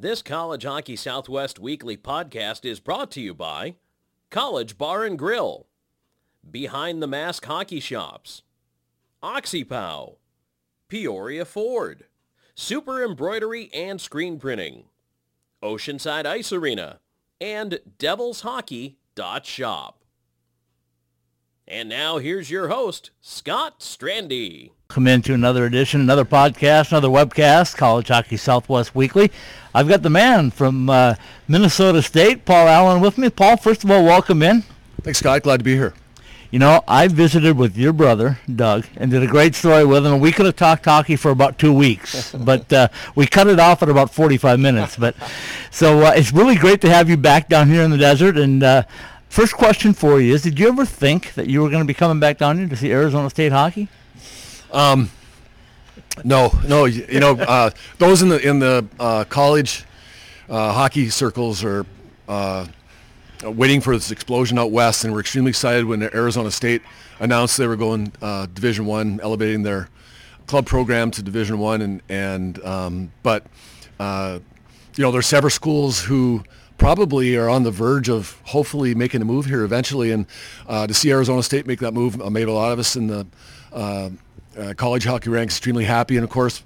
This 0.00 0.22
College 0.22 0.64
Hockey 0.64 0.96
Southwest 0.96 1.58
Weekly 1.58 1.98
podcast 1.98 2.64
is 2.64 2.80
brought 2.80 3.10
to 3.10 3.20
you 3.20 3.34
by 3.34 3.74
College 4.30 4.78
Bar 4.78 5.04
and 5.04 5.18
Grill, 5.18 5.66
Behind 6.50 7.02
the 7.02 7.06
Mask 7.06 7.44
Hockey 7.44 7.80
Shops, 7.80 8.40
OxyPow, 9.22 10.16
Peoria 10.88 11.44
Ford, 11.44 12.06
Super 12.54 13.04
Embroidery 13.04 13.68
and 13.74 14.00
Screen 14.00 14.38
Printing, 14.38 14.84
Oceanside 15.62 16.24
Ice 16.24 16.50
Arena, 16.50 17.00
and 17.38 17.80
DevilsHockey.shop. 17.98 20.04
And 21.68 21.90
now 21.90 22.16
here's 22.16 22.50
your 22.50 22.68
host, 22.68 23.10
Scott 23.20 23.80
Strandy. 23.80 24.70
Come 24.90 25.06
into 25.06 25.34
another 25.34 25.66
edition, 25.66 26.00
another 26.00 26.24
podcast, 26.24 26.90
another 26.90 27.06
webcast, 27.06 27.76
College 27.76 28.08
Hockey 28.08 28.36
Southwest 28.36 28.92
Weekly. 28.92 29.30
I've 29.72 29.86
got 29.86 30.02
the 30.02 30.10
man 30.10 30.50
from 30.50 30.90
uh, 30.90 31.14
Minnesota 31.46 32.02
State, 32.02 32.44
Paul 32.44 32.66
Allen, 32.66 33.00
with 33.00 33.16
me. 33.16 33.30
Paul, 33.30 33.56
first 33.56 33.84
of 33.84 33.90
all, 33.92 34.02
welcome 34.02 34.42
in. 34.42 34.64
Thanks, 35.02 35.20
Scott. 35.20 35.44
Glad 35.44 35.58
to 35.58 35.64
be 35.64 35.76
here. 35.76 35.94
You 36.50 36.58
know, 36.58 36.82
I 36.88 37.06
visited 37.06 37.56
with 37.56 37.76
your 37.76 37.92
brother, 37.92 38.40
Doug, 38.52 38.84
and 38.96 39.12
did 39.12 39.22
a 39.22 39.28
great 39.28 39.54
story 39.54 39.84
with 39.84 40.04
him. 40.04 40.18
We 40.18 40.32
could 40.32 40.46
have 40.46 40.56
talked 40.56 40.86
hockey 40.86 41.14
for 41.14 41.30
about 41.30 41.56
two 41.56 41.72
weeks, 41.72 42.32
but 42.38 42.72
uh, 42.72 42.88
we 43.14 43.28
cut 43.28 43.46
it 43.46 43.60
off 43.60 43.84
at 43.84 43.88
about 43.88 44.12
45 44.12 44.58
minutes. 44.58 44.96
But 44.96 45.14
so 45.70 46.00
uh, 46.00 46.14
it's 46.16 46.32
really 46.32 46.56
great 46.56 46.80
to 46.80 46.90
have 46.90 47.08
you 47.08 47.16
back 47.16 47.48
down 47.48 47.70
here 47.70 47.82
in 47.82 47.92
the 47.92 47.96
desert. 47.96 48.36
And 48.36 48.60
uh, 48.64 48.82
first 49.28 49.54
question 49.54 49.92
for 49.92 50.20
you 50.20 50.34
is: 50.34 50.42
Did 50.42 50.58
you 50.58 50.66
ever 50.66 50.84
think 50.84 51.34
that 51.34 51.46
you 51.46 51.62
were 51.62 51.70
going 51.70 51.82
to 51.82 51.86
be 51.86 51.94
coming 51.94 52.18
back 52.18 52.38
down 52.38 52.58
here 52.58 52.66
to 52.66 52.74
see 52.74 52.90
Arizona 52.90 53.30
State 53.30 53.52
hockey? 53.52 53.88
Um, 54.72 55.10
no, 56.24 56.52
no. 56.66 56.84
You, 56.84 57.06
you 57.10 57.20
know, 57.20 57.32
uh, 57.32 57.70
those 57.98 58.22
in 58.22 58.28
the 58.28 58.46
in 58.46 58.58
the 58.58 58.86
uh, 58.98 59.24
college 59.24 59.84
uh, 60.48 60.72
hockey 60.72 61.08
circles 61.08 61.64
are 61.64 61.86
uh, 62.28 62.66
waiting 63.44 63.80
for 63.80 63.94
this 63.94 64.10
explosion 64.10 64.58
out 64.58 64.70
west, 64.70 65.04
and 65.04 65.12
we're 65.12 65.20
extremely 65.20 65.50
excited 65.50 65.84
when 65.84 66.02
Arizona 66.02 66.50
State 66.50 66.82
announced 67.18 67.56
they 67.56 67.66
were 67.66 67.76
going 67.76 68.12
uh, 68.20 68.46
Division 68.52 68.86
One, 68.86 69.20
elevating 69.22 69.62
their 69.62 69.88
club 70.46 70.66
program 70.66 71.10
to 71.12 71.22
Division 71.22 71.58
One, 71.58 71.80
and 71.80 72.02
and 72.08 72.64
um, 72.64 73.12
but 73.22 73.46
uh, 73.98 74.40
you 74.96 75.02
know, 75.02 75.10
there's 75.10 75.26
several 75.26 75.50
schools 75.50 76.02
who 76.02 76.42
probably 76.76 77.36
are 77.36 77.48
on 77.48 77.62
the 77.62 77.70
verge 77.70 78.08
of 78.08 78.40
hopefully 78.44 78.94
making 78.94 79.20
a 79.20 79.24
move 79.24 79.44
here 79.44 79.64
eventually, 79.64 80.10
and 80.10 80.26
to 80.68 80.94
see 80.94 81.10
Arizona 81.10 81.42
State 81.42 81.66
make 81.66 81.80
that 81.80 81.92
move 81.92 82.18
made 82.30 82.48
a 82.48 82.52
lot 82.52 82.72
of 82.72 82.78
us 82.78 82.96
in 82.96 83.06
the 83.06 83.26
uh, 84.58 84.74
college 84.76 85.04
hockey 85.04 85.30
ranks 85.30 85.54
extremely 85.54 85.84
happy, 85.84 86.16
and 86.16 86.24
of 86.24 86.30
course, 86.30 86.62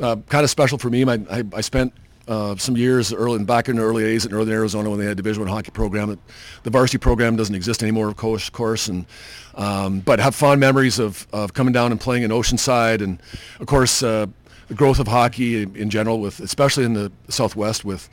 uh, 0.00 0.16
kind 0.28 0.44
of 0.44 0.50
special 0.50 0.78
for 0.78 0.90
me. 0.90 1.04
My, 1.04 1.20
I, 1.30 1.44
I 1.54 1.60
spent 1.60 1.92
uh, 2.28 2.56
some 2.56 2.76
years 2.76 3.12
early 3.12 3.42
back 3.44 3.68
in 3.68 3.76
the 3.76 3.82
early 3.82 4.04
80s 4.04 4.26
in 4.26 4.32
Northern 4.32 4.54
Arizona 4.54 4.88
when 4.90 4.98
they 4.98 5.04
had 5.04 5.12
a 5.12 5.16
Division 5.16 5.42
One 5.42 5.50
hockey 5.50 5.70
program. 5.70 6.18
The 6.62 6.70
varsity 6.70 6.98
program 6.98 7.36
doesn't 7.36 7.54
exist 7.54 7.82
anymore, 7.82 8.08
of 8.08 8.16
course. 8.16 8.48
course 8.48 8.88
and 8.88 9.06
um, 9.54 10.00
but 10.00 10.18
have 10.18 10.34
fond 10.34 10.60
memories 10.60 10.98
of, 10.98 11.26
of 11.32 11.52
coming 11.52 11.72
down 11.72 11.90
and 11.90 12.00
playing 12.00 12.22
in 12.22 12.30
Oceanside, 12.30 13.02
and 13.02 13.20
of 13.60 13.66
course 13.66 14.02
uh, 14.02 14.26
the 14.68 14.74
growth 14.74 14.98
of 14.98 15.08
hockey 15.08 15.62
in 15.62 15.90
general, 15.90 16.20
with 16.20 16.40
especially 16.40 16.84
in 16.84 16.94
the 16.94 17.12
Southwest, 17.28 17.84
with 17.84 18.08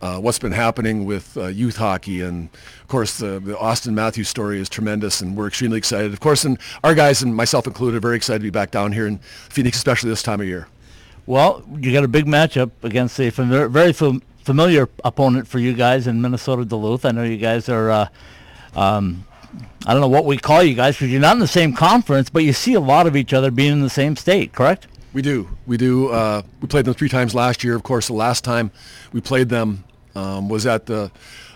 uh, 0.00 0.18
what's 0.18 0.38
been 0.38 0.52
happening 0.52 1.04
with 1.04 1.36
uh, 1.36 1.46
youth 1.46 1.76
hockey, 1.76 2.20
and 2.20 2.48
of 2.80 2.88
course 2.88 3.18
the, 3.18 3.40
the, 3.40 3.54
Auston 3.54 3.94
Matthews 3.94 4.28
story 4.28 4.60
is 4.60 4.68
tremendous, 4.68 5.20
and 5.20 5.36
we're 5.36 5.46
extremely 5.46 5.78
excited. 5.78 6.12
Of 6.12 6.20
course, 6.20 6.44
and 6.44 6.58
our 6.82 6.94
guys 6.94 7.22
and 7.22 7.34
myself 7.34 7.66
included, 7.66 7.98
are 7.98 8.00
very 8.00 8.16
excited 8.16 8.40
to 8.40 8.44
be 8.44 8.50
back 8.50 8.70
down 8.72 8.92
here 8.92 9.06
in 9.06 9.18
Phoenix, 9.18 9.76
especially 9.76 10.10
this 10.10 10.22
time 10.22 10.40
of 10.40 10.46
year. 10.46 10.66
Well, 11.24 11.64
you 11.78 11.92
got 11.92 12.02
a 12.02 12.08
big 12.08 12.26
matchup 12.26 12.72
against 12.82 13.20
a 13.20 13.30
very 13.30 13.92
familiar 13.92 14.88
opponent 15.04 15.46
for 15.46 15.60
you 15.60 15.72
guys 15.72 16.08
in 16.08 16.20
Minnesota 16.20 16.64
Duluth. 16.64 17.04
I 17.04 17.12
know 17.12 17.22
you 17.22 17.36
guys 17.36 17.68
are. 17.68 17.90
Uh, 17.90 18.08
um, 18.74 19.24
I 19.86 19.92
don't 19.92 20.00
know 20.00 20.08
what 20.08 20.24
we 20.24 20.38
call 20.38 20.62
you 20.62 20.74
guys 20.74 20.94
because 20.94 21.10
you're 21.10 21.20
not 21.20 21.34
in 21.34 21.40
the 21.40 21.46
same 21.46 21.74
conference, 21.74 22.30
but 22.30 22.42
you 22.42 22.52
see 22.52 22.74
a 22.74 22.80
lot 22.80 23.06
of 23.06 23.16
each 23.16 23.32
other 23.32 23.50
being 23.50 23.72
in 23.72 23.82
the 23.82 23.90
same 23.90 24.16
state, 24.16 24.52
correct? 24.52 24.86
We 25.12 25.20
do. 25.20 25.48
We 25.66 25.76
do. 25.76 26.08
Uh, 26.08 26.42
we 26.60 26.68
played 26.68 26.86
them 26.86 26.94
three 26.94 27.08
times 27.10 27.34
last 27.34 27.62
year. 27.62 27.76
Of 27.76 27.82
course, 27.82 28.06
the 28.06 28.14
last 28.14 28.44
time 28.44 28.70
we 29.12 29.20
played 29.20 29.50
them 29.50 29.84
um, 30.14 30.48
was 30.48 30.66
at 30.66 30.86
the 30.86 31.10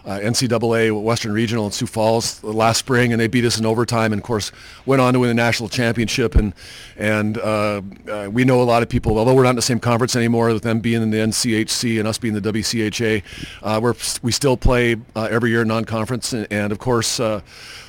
uh, 0.06 0.20
NCAA 0.20 1.02
Western 1.02 1.32
Regional 1.32 1.66
in 1.66 1.72
Sioux 1.72 1.86
Falls 1.86 2.42
last 2.44 2.78
spring, 2.78 3.12
and 3.12 3.20
they 3.20 3.26
beat 3.26 3.44
us 3.44 3.58
in 3.58 3.66
overtime. 3.66 4.12
And 4.12 4.20
of 4.20 4.24
course, 4.24 4.52
went 4.86 5.02
on 5.02 5.12
to 5.14 5.20
win 5.20 5.28
the 5.28 5.34
national 5.34 5.68
championship. 5.68 6.34
And 6.36 6.54
and 6.96 7.38
uh, 7.38 7.82
uh, 8.10 8.28
we 8.30 8.44
know 8.44 8.62
a 8.62 8.64
lot 8.64 8.82
of 8.82 8.88
people, 8.88 9.18
although 9.18 9.34
we're 9.34 9.42
not 9.42 9.50
in 9.50 9.56
the 9.56 9.62
same 9.62 9.80
conference 9.80 10.14
anymore, 10.14 10.52
with 10.52 10.62
them 10.62 10.80
being 10.80 11.02
in 11.02 11.10
the 11.10 11.18
NCHC 11.18 11.98
and 11.98 12.06
us 12.06 12.18
being 12.18 12.34
the 12.34 12.52
WCHA, 12.52 13.22
uh, 13.62 13.80
we're 13.82 13.94
we 14.22 14.32
still 14.32 14.56
play 14.56 14.96
uh, 15.16 15.28
every 15.30 15.50
year 15.50 15.64
non-conference. 15.64 16.32
And, 16.32 16.46
and 16.50 16.72
of 16.72 16.78
course. 16.78 17.20
Uh, 17.20 17.40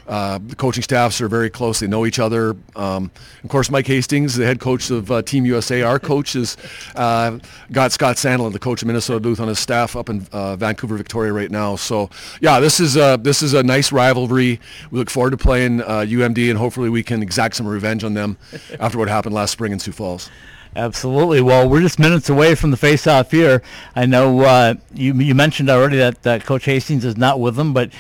uh, 0.08 0.40
the 0.42 0.56
coaching 0.56 0.84
staffs 0.84 1.20
are 1.20 1.28
very 1.28 1.50
close. 1.50 1.80
They 1.80 1.88
know 1.88 2.06
each 2.06 2.20
other. 2.20 2.56
Um, 2.76 3.12
of 3.44 3.50
course, 3.50 3.70
Mike 3.70 3.88
Hastings, 3.88 4.36
the 4.36 4.46
head 4.46 4.60
coach 4.60 4.90
of 4.90 5.12
uh, 5.12 5.22
Team 5.22 5.46
USA, 5.46 5.82
our 5.82 6.00
coach, 6.08 6.34
has 6.34 6.56
uh, 6.96 7.40
got 7.72 7.92
Scott 7.92 8.16
Sandelin, 8.16 8.54
the 8.54 8.60
coach 8.60 8.82
of 8.82 8.88
Minnesota 8.88 9.20
Duluth, 9.20 9.40
on 9.40 9.50
his 9.50 9.60
staff 9.60 9.96
up 9.96 10.10
in 10.10 10.26
uh, 10.32 10.56
Vancouver, 10.56 10.96
Victoria, 10.96 11.34
right 11.34 11.52
now. 11.52 11.76
So, 11.76 12.07
yeah, 12.42 12.60
this 12.60 12.80
is 12.80 12.96
a, 12.96 13.18
this 13.22 13.42
is 13.42 13.54
a 13.54 13.64
nice 13.64 13.92
rivalry. 13.92 14.60
We 14.92 15.00
look 15.00 15.10
forward 15.10 15.32
to 15.32 15.38
playing 15.38 15.80
UMD, 15.80 16.48
uh, 16.48 16.50
and 16.50 16.58
hopefully 16.58 16.90
we 16.90 17.04
can 17.04 17.22
exact 17.22 17.56
some 17.56 17.68
revenge 17.68 18.04
on 18.04 18.14
them 18.14 18.38
after 18.80 18.98
what 18.98 19.08
happened 19.08 19.36
last 19.36 19.52
spring 19.52 19.72
in 19.72 19.80
Sioux 19.80 19.92
Falls. 19.92 20.30
Absolutely. 20.76 21.42
Well, 21.42 21.68
we're 21.68 21.82
just 21.82 21.98
minutes 21.98 22.30
away 22.30 22.54
from 22.54 22.72
the 22.72 22.78
face-off 22.78 23.32
here. 23.32 23.64
I 23.96 24.06
know 24.06 24.42
uh, 24.42 24.76
you 24.94 25.14
you 25.16 25.34
mentioned 25.34 25.70
already 25.70 25.98
that, 25.98 26.22
that 26.24 26.46
Coach 26.46 26.66
Hastings 26.66 27.04
is 27.04 27.18
not 27.18 27.40
with 27.40 27.56
them, 27.56 27.74
but 27.74 27.92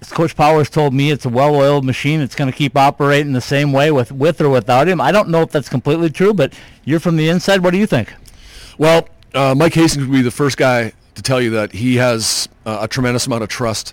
as 0.00 0.10
Coach 0.12 0.36
Powers 0.36 0.70
told 0.70 0.92
me, 0.94 1.10
it's 1.10 1.24
a 1.24 1.28
well-oiled 1.28 1.84
machine. 1.84 2.20
It's 2.20 2.34
going 2.34 2.50
to 2.50 2.56
keep 2.56 2.76
operating 2.76 3.32
the 3.32 3.40
same 3.40 3.72
way 3.72 3.90
with 3.90 4.12
with 4.12 4.40
or 4.40 4.50
without 4.50 4.86
him. 4.86 5.00
I 5.00 5.12
don't 5.12 5.28
know 5.28 5.42
if 5.42 5.50
that's 5.50 5.68
completely 5.68 6.10
true, 6.10 6.34
but 6.34 6.52
you're 6.84 7.00
from 7.00 7.16
the 7.16 7.28
inside. 7.28 7.62
What 7.62 7.70
do 7.70 7.78
you 7.78 7.86
think? 7.86 8.12
Well, 8.76 9.08
uh, 9.34 9.54
Mike 9.56 9.74
Hastings 9.74 10.06
would 10.06 10.12
be 10.12 10.22
the 10.22 10.30
first 10.30 10.56
guy 10.56 10.92
to 11.18 11.22
tell 11.22 11.40
you 11.40 11.50
that 11.50 11.72
he 11.72 11.96
has 11.96 12.48
uh, 12.64 12.78
a 12.82 12.88
tremendous 12.88 13.26
amount 13.26 13.42
of 13.42 13.48
trust 13.48 13.92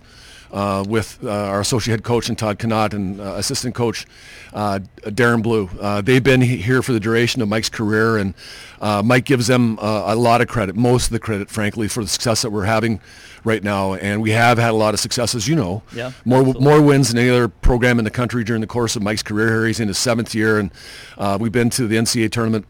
uh, 0.52 0.86
with 0.88 1.20
uh, 1.24 1.30
our 1.30 1.60
associate 1.60 1.92
head 1.92 2.04
coach 2.04 2.30
and 2.30 2.38
Todd 2.38 2.64
Knott 2.64 2.94
and 2.94 3.20
uh, 3.20 3.34
assistant 3.34 3.74
coach 3.74 4.06
uh, 4.54 4.80
Darren 5.02 5.42
Blue. 5.42 5.70
Uh, 5.82 6.02
they've 6.02 6.24
been 6.24 6.40
here 6.40 6.82
for 6.84 6.94
the 6.94 7.00
duration 7.00 7.42
of 7.42 7.50
Mike's 7.50 7.68
career, 7.68 8.18
and 8.18 8.36
uh, 8.80 9.02
Mike 9.04 9.26
gives 9.26 9.48
them 9.48 9.78
a 9.82 10.16
lot 10.16 10.42
of 10.42 10.48
credit, 10.48 10.76
most 10.76 11.08
of 11.08 11.12
the 11.12 11.20
credit, 11.20 11.50
frankly, 11.50 11.88
for 11.88 12.04
the 12.04 12.10
success 12.10 12.44
that 12.44 12.52
we're 12.52 12.66
having 12.66 13.02
right 13.44 13.64
now. 13.64 13.96
And 13.96 14.22
we 14.22 14.32
have 14.32 14.58
had 14.58 14.70
a 14.70 14.78
lot 14.78 14.94
of 14.94 15.00
success, 15.00 15.34
as 15.34 15.48
you 15.48 15.56
know. 15.56 15.82
Yeah, 15.94 16.12
more 16.24 16.42
absolutely. 16.42 16.64
more 16.64 16.82
wins 16.82 17.10
than 17.10 17.18
any 17.18 17.30
other 17.30 17.48
program 17.48 17.98
in 17.98 18.06
the 18.06 18.12
country 18.12 18.44
during 18.44 18.62
the 18.62 18.68
course 18.68 18.96
of 18.96 19.02
Mike's 19.02 19.24
career 19.24 19.50
here. 19.50 19.66
He's 19.66 19.80
in 19.80 19.88
his 19.88 19.98
seventh 19.98 20.36
year, 20.36 20.60
and 20.60 21.42
we've 21.42 21.52
been 21.52 21.72
to 21.72 21.88
the 21.88 21.96
NCAA 21.96 22.32
tournament 22.32 22.66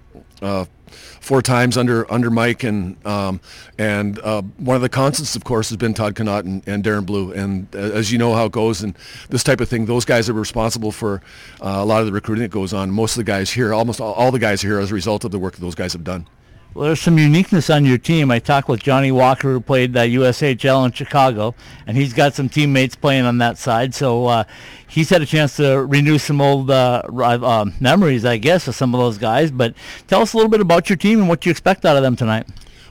four 1.26 1.42
times 1.42 1.78
under 1.78 2.12
under 2.12 2.30
Mike, 2.30 2.64
and 2.64 3.04
um, 3.06 3.40
and 3.78 4.20
uh, 4.20 4.42
one 4.58 4.76
of 4.76 4.82
the 4.82 4.90
constants, 4.90 5.36
of 5.36 5.44
course, 5.44 5.70
has 5.70 5.78
been 5.78 5.94
Todd 5.94 6.18
Knott 6.20 6.46
and, 6.46 6.66
and 6.68 6.84
Darren 6.84 7.06
Blue. 7.06 7.32
And 7.32 7.68
uh, 7.76 7.80
as 7.80 8.12
you 8.12 8.18
know 8.18 8.34
how 8.34 8.46
it 8.46 8.52
goes, 8.52 8.84
and 8.84 8.96
this 9.30 9.44
type 9.44 9.60
of 9.60 9.68
thing, 9.68 9.86
those 9.86 10.06
guys 10.06 10.30
are 10.30 10.34
responsible 10.34 10.92
for 10.92 11.22
uh, 11.62 11.78
a 11.78 11.86
lot 11.86 12.02
of 12.02 12.06
the 12.06 12.12
recruiting 12.14 12.44
that 12.44 12.52
goes 12.52 12.74
on. 12.74 12.92
Most 12.92 13.14
of 13.14 13.18
the 13.18 13.32
guys 13.32 13.52
here, 13.52 13.74
almost 13.74 14.00
all, 14.00 14.14
all 14.14 14.32
the 14.32 14.40
guys 14.40 14.62
here, 14.62 14.80
as 14.80 14.92
a 14.92 14.94
result 14.94 15.24
of 15.24 15.32
the 15.32 15.40
work 15.40 15.56
that 15.56 15.62
those 15.62 15.76
guys 15.76 15.94
have 15.94 16.04
done. 16.04 16.28
Well, 16.76 16.88
there's 16.88 17.00
some 17.00 17.18
uniqueness 17.18 17.70
on 17.70 17.86
your 17.86 17.98
team. 17.98 18.30
I 18.30 18.40
talked 18.40 18.68
with 18.68 18.84
Johnny 18.84 19.10
Walker, 19.10 19.50
who 19.54 19.62
played 19.62 19.96
uh, 19.96 20.02
USHL 20.02 20.86
in 20.86 20.92
Chicago, 20.92 21.56
and 21.88 21.96
he's 21.96 22.12
got 22.12 22.34
some 22.34 22.50
teammates 22.50 22.98
playing 22.98 23.24
on 23.24 23.38
that 23.38 23.58
side. 23.58 23.96
So 23.96 24.26
uh, 24.26 24.44
he's 24.86 25.10
had 25.10 25.22
a 25.22 25.26
chance 25.26 25.56
to 25.56 25.86
renew 25.86 26.18
some 26.18 26.42
old 26.42 26.70
uh, 26.70 27.04
uh, 27.08 27.66
memories, 27.80 28.26
I 28.26 28.36
guess, 28.36 28.68
of 28.68 28.76
some 28.76 28.94
of 28.94 29.00
those 29.00 29.18
guys. 29.18 29.52
But 29.52 29.74
tell 30.08 30.22
us 30.22 30.34
a 30.34 30.38
little 30.38 30.50
bit 30.52 30.60
about 30.60 30.90
your 30.90 30.98
team 30.98 31.20
and 31.20 31.30
what 31.30 31.46
you 31.46 31.50
expect 31.50 31.86
out 31.86 31.96
of 31.96 32.04
them 32.04 32.18
tonight. 32.18 32.46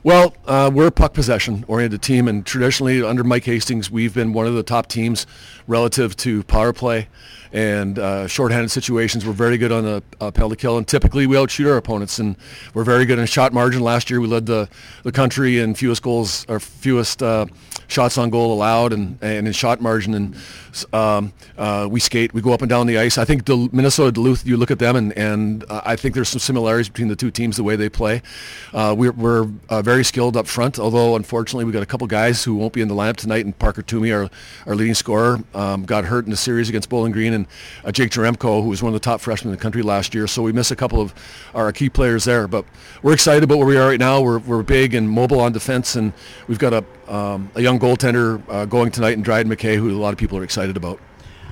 Well, 0.04 0.34
uh, 0.44 0.70
we're 0.70 0.88
a 0.88 0.92
puck 0.92 1.15
possession 1.15 1.65
oriented 1.66 2.03
team, 2.03 2.28
and 2.28 2.44
traditionally 2.44 3.02
under 3.02 3.25
Mike 3.25 3.44
Hastings, 3.44 3.90
we've 3.90 4.12
been 4.12 4.34
one 4.34 4.46
of 4.46 4.52
the 4.52 4.62
top 4.62 4.87
teams 4.87 5.26
relative 5.67 6.14
to 6.17 6.43
power 6.43 6.75
play 6.75 7.08
and 7.55 7.99
uh, 7.99 8.26
shorthanded 8.26 8.70
situations. 8.70 9.25
We're 9.25 9.32
very 9.32 9.56
good 9.56 9.73
on 9.73 9.84
the 9.84 10.02
uh, 10.20 10.31
penalty 10.31 10.56
kill, 10.56 10.76
and 10.76 10.87
typically 10.87 11.26
we 11.26 11.38
outshoot 11.38 11.67
our 11.67 11.78
opponents. 11.78 12.19
And 12.19 12.37
we're 12.75 12.84
very 12.84 13.06
good 13.06 13.19
in 13.19 13.25
shot 13.25 13.55
margin. 13.55 13.81
Last 13.81 14.11
year 14.11 14.20
we 14.20 14.26
led 14.26 14.44
the, 14.44 14.69
the 15.05 15.12
country 15.12 15.58
in 15.58 15.75
fewest 15.75 16.02
goals 16.02 16.44
or 16.50 16.61
fewest 16.61 17.23
uh, 17.23 17.46
shots 17.88 18.19
on 18.19 18.31
goal 18.31 18.52
allowed, 18.52 18.92
and, 18.92 19.19
and 19.22 19.46
in 19.46 19.52
shot 19.52 19.81
margin. 19.81 20.14
And 20.14 20.36
um, 20.92 21.32
uh, 21.56 21.88
we 21.90 22.00
skate, 22.00 22.34
we 22.34 22.42
go 22.42 22.52
up 22.52 22.62
and 22.62 22.69
down 22.69 22.86
the 22.86 22.98
ice. 22.98 23.19
I 23.19 23.25
think 23.25 23.48
Minnesota 23.48 24.12
Duluth. 24.12 24.46
You 24.46 24.56
look 24.56 24.70
at 24.70 24.78
them, 24.78 24.96
and 24.96 25.12
and 25.16 25.64
uh, 25.70 25.81
I 25.84 25.96
think 25.96 26.14
there's 26.14 26.28
some 26.28 26.40
similarities 26.40 26.88
between 26.88 27.08
the 27.08 27.16
two 27.16 27.31
teams, 27.31 27.56
the 27.56 27.64
way 27.64 27.76
they 27.76 27.88
play. 27.88 28.22
Uh, 28.72 28.94
we're, 28.96 29.12
we're 29.12 29.44
very 29.82 29.94
very 29.94 30.04
skilled 30.04 30.36
up 30.36 30.48
front. 30.48 30.78
Although 30.78 31.14
unfortunately 31.14 31.64
we've 31.64 31.72
got 31.72 31.82
a 31.82 31.86
couple 31.86 32.06
guys 32.08 32.42
who 32.42 32.56
won't 32.56 32.72
be 32.72 32.81
in 32.81 32.88
the 32.88 32.94
lineup 32.94 33.16
tonight, 33.16 33.44
and 33.44 33.56
Parker 33.56 33.82
Tuomie, 33.82 34.12
our 34.12 34.28
our 34.66 34.75
leading 34.75 34.94
scorer, 34.94 35.38
um, 35.54 35.84
got 35.84 36.04
hurt 36.04 36.25
in 36.25 36.30
the 36.30 36.37
series 36.37 36.69
against 36.69 36.88
Bowling 36.88 37.12
Green, 37.12 37.32
and 37.32 37.46
uh, 37.84 37.92
Jake 37.92 38.10
Jaremko, 38.10 38.62
who 38.62 38.69
was 38.69 38.82
one 38.82 38.92
of 38.92 39.00
the 39.00 39.04
top 39.04 39.20
freshmen 39.20 39.52
in 39.52 39.56
the 39.56 39.62
country 39.62 39.82
last 39.82 40.14
year. 40.14 40.26
So 40.26 40.42
we 40.42 40.52
miss 40.52 40.72
a 40.72 40.76
couple 40.76 41.00
of 41.00 41.14
our 41.54 41.72
key 41.72 41.88
players 41.88 42.25
there. 42.25 42.48
But 42.48 42.64
we're 43.02 43.14
excited 43.14 43.44
about 43.44 43.58
where 43.58 43.66
we 43.66 43.76
are 43.76 43.88
right 43.88 44.00
now. 44.00 44.20
We're 44.20 44.40
we're 44.40 44.64
big 44.64 44.94
and 44.94 45.08
mobile 45.08 45.40
on 45.40 45.52
defense, 45.52 45.94
and 45.94 46.12
we've 46.48 46.58
got 46.58 46.72
a 46.72 46.84
um, 47.08 47.50
a 47.54 47.62
young 47.62 47.78
goaltender 47.78 48.42
uh, 48.48 48.64
going 48.64 48.90
tonight 48.90 49.12
in 49.14 49.22
Dryden 49.22 49.50
McKay, 49.50 49.76
who 49.76 49.90
a 49.90 49.98
lot 49.98 50.12
of 50.12 50.18
people 50.18 50.38
are 50.38 50.44
excited 50.44 50.76
about. 50.76 51.00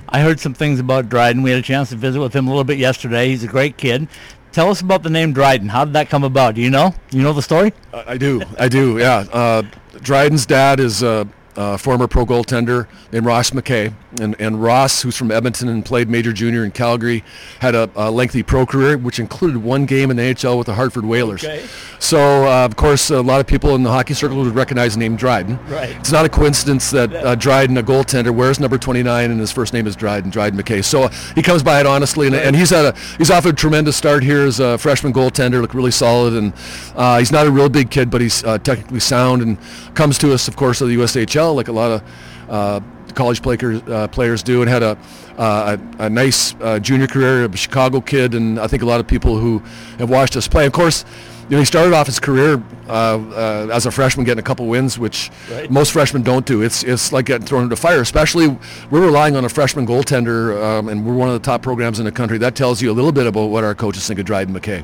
I 0.09 0.21
heard 0.21 0.39
some 0.39 0.53
things 0.53 0.79
about 0.79 1.09
Dryden. 1.09 1.41
We 1.41 1.49
had 1.49 1.59
a 1.59 1.63
chance 1.63 1.89
to 1.89 1.95
visit 1.95 2.19
with 2.19 2.35
him 2.35 2.47
a 2.47 2.49
little 2.49 2.63
bit 2.63 2.77
yesterday. 2.77 3.29
He's 3.29 3.43
a 3.43 3.47
great 3.47 3.77
kid. 3.77 4.07
Tell 4.51 4.69
us 4.69 4.81
about 4.81 5.01
the 5.01 5.09
name 5.09 5.33
Dryden. 5.33 5.69
How 5.69 5.85
did 5.85 5.93
that 5.95 6.09
come 6.09 6.23
about? 6.23 6.55
Do 6.55 6.61
you 6.61 6.69
know? 6.69 6.93
You 7.11 7.23
know 7.23 7.33
the 7.33 7.41
story? 7.41 7.73
I, 7.91 8.03
I 8.13 8.17
do. 8.17 8.43
I 8.59 8.67
do. 8.67 8.99
Yeah. 8.99 9.25
Uh, 9.31 9.63
Dryden's 10.01 10.45
dad 10.45 10.79
is 10.79 11.01
a, 11.01 11.27
uh, 11.55 11.77
former 11.77 12.07
pro 12.07 12.25
goaltender 12.25 12.87
named 13.11 13.25
Ross 13.25 13.51
McKay. 13.51 13.93
And, 14.19 14.35
and 14.39 14.61
Ross, 14.61 15.01
who's 15.01 15.17
from 15.17 15.31
Edmonton 15.31 15.67
and 15.69 15.83
played 15.83 16.09
major 16.09 16.33
junior 16.33 16.63
in 16.63 16.71
Calgary, 16.71 17.23
had 17.59 17.75
a, 17.75 17.89
a 17.95 18.11
lengthy 18.11 18.43
pro 18.43 18.65
career, 18.65 18.97
which 18.97 19.19
included 19.19 19.63
one 19.63 19.85
game 19.85 20.11
in 20.11 20.17
the 20.17 20.23
NHL 20.23 20.57
with 20.57 20.67
the 20.67 20.75
Hartford 20.75 21.05
Whalers. 21.05 21.43
Okay. 21.43 21.65
So, 21.99 22.47
uh, 22.47 22.65
of 22.65 22.75
course, 22.75 23.09
a 23.09 23.21
lot 23.21 23.39
of 23.39 23.47
people 23.47 23.75
in 23.75 23.83
the 23.83 23.89
hockey 23.89 24.13
circle 24.13 24.37
would 24.37 24.53
recognize 24.53 24.93
the 24.93 24.99
name 24.99 25.15
Dryden. 25.15 25.57
Right. 25.67 25.95
It's 25.97 26.11
not 26.11 26.25
a 26.25 26.29
coincidence 26.29 26.91
that 26.91 27.13
uh, 27.13 27.35
Dryden, 27.35 27.77
a 27.77 27.83
goaltender, 27.83 28.35
wears 28.35 28.59
number 28.59 28.77
29, 28.77 29.31
and 29.31 29.39
his 29.39 29.51
first 29.51 29.73
name 29.73 29.87
is 29.87 29.95
Dryden, 29.95 30.29
Dryden 30.29 30.59
McKay. 30.59 30.83
So 30.83 31.03
uh, 31.03 31.09
he 31.33 31.41
comes 31.41 31.63
by 31.63 31.79
it 31.79 31.85
honestly, 31.85 32.27
and, 32.27 32.35
and 32.35 32.55
he's 32.55 32.69
had 32.69 32.85
a 32.85 32.97
he's 33.17 33.31
off 33.31 33.45
a 33.45 33.53
tremendous 33.53 33.95
start 33.95 34.23
here 34.23 34.45
as 34.45 34.59
a 34.59 34.77
freshman 34.77 35.13
goaltender, 35.13 35.61
look 35.61 35.73
really 35.73 35.91
solid, 35.91 36.33
and 36.33 36.53
uh, 36.95 37.19
he's 37.19 37.31
not 37.31 37.47
a 37.47 37.51
real 37.51 37.69
big 37.69 37.89
kid, 37.89 38.09
but 38.09 38.21
he's 38.21 38.43
uh, 38.43 38.57
technically 38.57 38.99
sound, 38.99 39.41
and 39.41 39.57
comes 39.95 40.17
to 40.19 40.33
us, 40.33 40.47
of 40.47 40.55
course, 40.55 40.81
of 40.81 40.89
the 40.89 40.95
USHL, 40.97 41.55
like 41.55 41.67
a 41.67 41.71
lot 41.71 41.91
of 41.91 42.03
uh, 42.49 42.79
college 43.13 43.41
players 43.41 43.81
uh, 43.83 44.07
players 44.09 44.43
do, 44.43 44.61
and 44.61 44.69
had 44.69 44.83
a 44.83 44.97
uh, 45.37 45.77
a, 45.99 46.03
a 46.05 46.09
nice 46.09 46.53
uh, 46.61 46.79
junior 46.79 47.07
career, 47.07 47.45
a 47.45 47.57
Chicago 47.57 48.01
kid, 48.01 48.35
and 48.35 48.59
I 48.59 48.67
think 48.67 48.83
a 48.83 48.85
lot 48.85 48.99
of 48.99 49.07
people 49.07 49.37
who 49.37 49.59
have 49.99 50.09
watched 50.09 50.35
us 50.35 50.47
play. 50.47 50.65
Of 50.65 50.73
course, 50.73 51.05
you 51.49 51.55
know, 51.55 51.59
he 51.59 51.65
started 51.65 51.93
off 51.93 52.05
his 52.05 52.19
career 52.19 52.61
uh, 52.87 52.91
uh, 52.91 53.67
as 53.71 53.85
a 53.85 53.91
freshman, 53.91 54.25
getting 54.25 54.39
a 54.39 54.43
couple 54.43 54.65
wins, 54.67 54.97
which 54.99 55.31
Right. 55.51 55.69
most 55.71 55.91
freshmen 55.91 56.21
don't 56.23 56.45
do. 56.45 56.61
It's 56.61 56.83
it's 56.83 57.11
like 57.11 57.25
getting 57.25 57.45
thrown 57.47 57.63
into 57.63 57.75
fire. 57.75 58.01
Especially, 58.01 58.47
we're 58.91 59.05
relying 59.05 59.35
on 59.35 59.43
a 59.45 59.49
freshman 59.49 59.85
goaltender, 59.87 60.61
um, 60.63 60.87
and 60.89 61.05
we're 61.05 61.15
one 61.15 61.29
of 61.29 61.33
the 61.33 61.45
top 61.45 61.61
programs 61.61 61.99
in 61.99 62.05
the 62.05 62.11
country. 62.11 62.37
That 62.37 62.55
tells 62.55 62.81
you 62.81 62.91
a 62.91 62.93
little 62.95 63.11
bit 63.11 63.25
about 63.27 63.47
what 63.47 63.63
our 63.63 63.75
coaches 63.75 64.05
think 64.07 64.19
of 64.19 64.25
Dryden 64.25 64.53
McKay. 64.53 64.83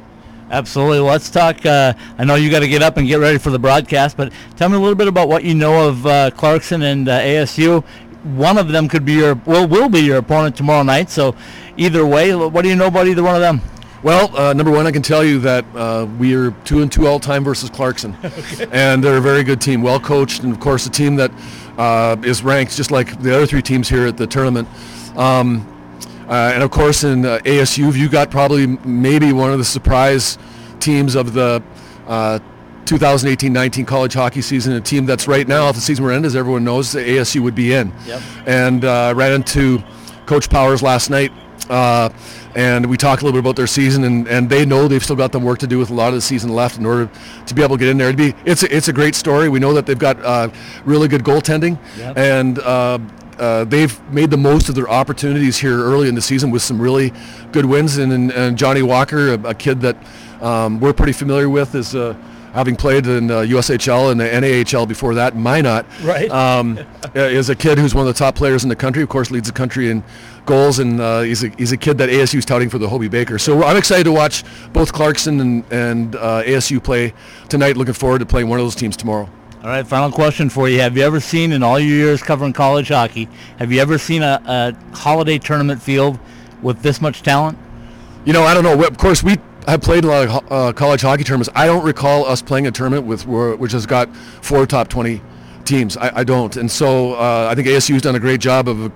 Absolutely. 0.52 1.00
Well, 1.00 1.12
let's 1.12 1.30
talk. 1.30 1.64
Uh, 1.64 1.94
I 2.18 2.26
know 2.26 2.34
you 2.34 2.50
got 2.50 2.62
to 2.62 2.68
get 2.68 2.82
up 2.82 2.98
and 2.98 3.08
get 3.08 3.20
ready 3.20 3.38
for 3.38 3.52
the 3.52 3.60
broadcast, 3.60 4.18
but 4.18 4.34
tell 4.56 4.68
me 4.68 4.78
a 4.78 4.80
little 4.80 4.96
bit 4.96 5.08
about 5.08 5.30
what 5.30 5.44
you 5.44 5.54
know 5.54 5.88
of 5.88 6.04
uh, 6.08 6.32
Clarkson 6.32 6.82
and 6.82 7.08
uh, 7.08 7.20
ASU. 7.20 7.84
One 8.24 8.58
of 8.58 8.70
them 8.70 8.88
could 8.88 9.06
be 9.06 9.14
your, 9.14 9.36
well, 9.46 9.68
will 9.68 9.90
be 9.90 10.02
your 10.02 10.18
opponent 10.18 10.56
tomorrow 10.56 10.84
night. 10.84 11.10
So, 11.10 11.36
either 11.78 12.06
way, 12.06 12.36
what 12.36 12.62
do 12.64 12.70
you 12.70 12.76
know 12.76 12.88
about 12.88 13.08
either 13.08 13.24
one 13.24 13.36
of 13.36 13.42
them? 13.42 13.62
Well, 14.02 14.36
uh, 14.36 14.54
number 14.54 14.72
one, 14.72 14.88
I 14.88 14.92
can 14.92 15.02
tell 15.02 15.26
you 15.26 15.40
that 15.40 15.66
uh, 15.76 16.08
we 16.18 16.34
are 16.34 16.52
two 16.64 16.82
and 16.82 16.90
two 16.90 17.06
all 17.06 17.20
time 17.20 17.44
versus 17.44 17.70
Clarkson, 17.70 18.16
and 18.72 19.04
they're 19.04 19.18
a 19.18 19.22
very 19.22 19.44
good 19.44 19.60
team, 19.60 19.82
well 19.82 20.00
coached, 20.00 20.44
and 20.44 20.54
of 20.54 20.60
course 20.62 20.86
a 20.86 20.90
team 20.90 21.18
that 21.18 21.32
uh, 21.78 22.16
is 22.24 22.42
ranked 22.42 22.78
just 22.78 22.92
like 22.92 23.22
the 23.22 23.36
other 23.36 23.46
three 23.46 23.62
teams 23.62 23.90
here 23.90 24.08
at 24.08 24.16
the 24.16 24.26
tournament. 24.26 24.70
Um, 25.18 25.68
uh, 26.30 26.52
and 26.54 26.64
of 26.64 26.72
course, 26.72 27.04
in 27.04 27.26
uh, 27.26 27.40
ASU, 27.40 27.94
you 27.94 28.08
got 28.08 28.32
probably 28.32 28.68
maybe 28.68 29.34
one 29.34 29.52
of 29.52 29.58
the 29.58 29.66
surprise 29.66 30.38
teams 30.80 31.16
of 31.16 31.34
the 31.34 31.62
uh, 32.08 32.40
2018-19 32.90 33.86
college 33.86 34.14
hockey 34.14 34.42
season. 34.42 34.74
A 34.74 34.82
team 34.82 35.06
that's 35.06 35.28
right 35.28 35.48
now, 35.48 35.70
if 35.70 35.76
the 35.76 35.82
season 35.82 36.04
were 36.04 36.12
to 36.12 36.16
end, 36.16 36.26
as 36.26 36.36
everyone 36.36 36.64
knows, 36.64 36.92
the 36.92 37.00
ASU 37.00 37.42
would 37.42 37.56
be 37.56 37.74
in. 37.74 37.94
Yep. 38.08 38.22
And 38.48 38.86
uh, 38.86 38.92
I 38.92 39.12
ran 39.14 39.32
into 39.34 39.84
Coach 40.26 40.50
Powers 40.50 40.82
last 40.82 41.10
night, 41.12 41.32
uh, 41.70 42.10
and 42.56 42.88
we 42.88 42.98
talked 42.98 43.22
a 43.22 43.26
little 43.26 43.40
bit 43.40 43.46
about 43.46 43.56
their 43.56 43.68
season, 43.68 44.04
and, 44.04 44.28
and 44.28 44.50
they 44.50 44.66
know 44.66 44.88
they've 44.88 45.04
still 45.04 45.16
got 45.16 45.32
them 45.32 45.44
work 45.44 45.60
to 45.60 45.68
do 45.68 45.78
with 45.78 45.92
a 45.92 45.94
lot 45.94 46.08
of 46.10 46.16
the 46.16 46.22
season 46.22 46.50
left 46.50 46.78
in 46.80 46.86
order 46.86 47.10
to 47.46 47.54
be 47.54 47.62
able 47.62 47.76
to 47.78 47.80
get 47.80 47.90
in 47.90 47.98
there. 48.00 48.10
It'd 48.10 48.18
be, 48.18 48.34
it's, 48.50 48.64
a, 48.64 48.76
it's 48.76 48.88
a 48.88 48.94
great 48.94 49.14
story. 49.14 49.50
We 49.50 49.60
know 49.60 49.74
that 49.74 49.86
they've 49.86 49.98
got 50.00 50.24
uh, 50.26 50.50
really 50.84 51.08
good 51.08 51.24
goaltending, 51.24 51.78
Yep. 51.98 52.18
and 52.18 52.60
uh, 52.60 52.98
uh, 53.38 53.64
they've 53.66 53.98
made 54.12 54.32
the 54.32 54.38
most 54.38 54.68
of 54.68 54.76
their 54.76 54.90
opportunities 54.90 55.58
here 55.60 55.78
early 55.80 56.10
in 56.10 56.16
the 56.16 56.22
season 56.22 56.50
with 56.50 56.62
some 56.64 56.82
really 56.82 57.14
good 57.52 57.66
wins. 57.66 57.98
And, 57.98 58.12
and, 58.12 58.32
and 58.32 58.58
Johnny 58.58 58.82
Walker, 58.82 59.34
a, 59.36 59.50
a 59.50 59.54
kid 59.54 59.80
that 59.82 59.96
um, 60.42 60.80
we're 60.80 60.94
pretty 60.94 61.14
familiar 61.14 61.50
with, 61.50 61.76
is 61.76 61.96
uh, 61.96 62.16
having 62.54 62.76
played 62.76 63.06
in 63.08 63.30
uh, 63.32 63.40
USHL 63.40 64.12
and 64.12 64.20
the 64.20 64.26
NAHL 64.26 64.88
before 64.88 65.16
that, 65.16 65.36
Minot. 65.36 65.86
Right. 66.04 66.30
Um, 66.30 66.80
is 67.16 67.50
a 67.50 67.56
kid 67.56 67.78
who's 67.78 67.96
one 67.96 68.08
of 68.08 68.14
the 68.14 68.18
top 68.18 68.36
players 68.36 68.64
in 68.64 68.70
the 68.70 68.76
country. 68.76 69.04
Of 69.04 69.10
course, 69.10 69.32
leads 69.32 69.48
the 69.48 69.54
country 69.54 69.90
in 69.90 70.04
goals, 70.46 70.80
and 70.80 71.00
uh, 71.00 71.22
he's 71.22 71.44
a 71.44 71.50
he's 71.58 71.72
a 71.72 71.78
kid 71.78 71.98
that 72.00 72.10
ASU 72.10 72.40
is 72.40 72.46
touting 72.46 72.70
for 72.70 72.78
the 72.78 72.90
Hobey 72.90 73.08
Baker. 73.08 73.40
So 73.40 73.64
I'm 73.64 73.78
excited 73.78 74.06
to 74.06 74.12
watch 74.12 74.44
both 74.74 74.92
Clarkson 74.94 75.40
and 75.40 75.72
and 75.72 76.16
uh, 76.16 76.44
ASU 76.44 76.84
play 76.84 77.14
tonight. 77.50 77.78
Looking 77.78 77.94
forward 77.94 78.20
to 78.20 78.26
playing 78.26 78.50
one 78.50 78.60
of 78.60 78.66
those 78.66 78.76
teams 78.76 78.98
tomorrow. 78.98 79.30
All 79.62 79.70
right, 79.70 79.86
final 79.86 80.10
question 80.10 80.50
for 80.50 80.70
you. 80.70 80.80
Have 80.80 80.96
you 80.96 81.04
ever 81.04 81.20
seen, 81.20 81.52
in 81.52 81.64
all 81.64 81.78
your 81.78 81.90
years 81.90 82.24
covering 82.24 82.54
college 82.54 82.88
hockey, 82.88 83.28
have 83.58 83.74
you 83.74 83.82
ever 83.82 83.98
seen 83.98 84.24
a, 84.24 84.42
a 84.46 84.96
holiday 84.96 85.38
tournament 85.38 85.82
field 85.82 86.18
with 86.62 86.82
this 86.82 87.02
much 87.02 87.24
talent? 87.24 87.58
You 88.24 88.32
know, 88.32 88.44
I 88.44 88.54
don't 88.54 88.64
know. 88.64 88.82
Of 88.88 88.98
course, 88.98 89.22
we 89.22 89.36
have 89.68 89.82
played 89.82 90.04
a 90.04 90.08
lot 90.08 90.28
of 90.28 90.52
uh, 90.52 90.74
college 90.74 91.02
hockey 91.02 91.24
tournaments. 91.24 91.50
I 91.56 91.66
don't 91.66 91.84
recall 91.84 92.26
us 92.26 92.42
playing 92.42 92.68
a 92.68 92.72
tournament 92.72 93.06
with 93.06 93.28
which 93.28 93.72
has 93.72 93.86
got 93.86 94.14
four 94.16 94.66
top 94.66 94.88
20 94.88 95.22
teams. 95.66 95.96
I, 95.98 96.20
I 96.20 96.24
don't. 96.24 96.56
And 96.58 96.70
so 96.70 97.14
uh, 97.14 97.48
I 97.50 97.56
think 97.56 97.68
ASU's 97.68 98.02
done 98.02 98.16
a 98.16 98.20
great 98.20 98.42
job 98.42 98.68
of 98.68 98.92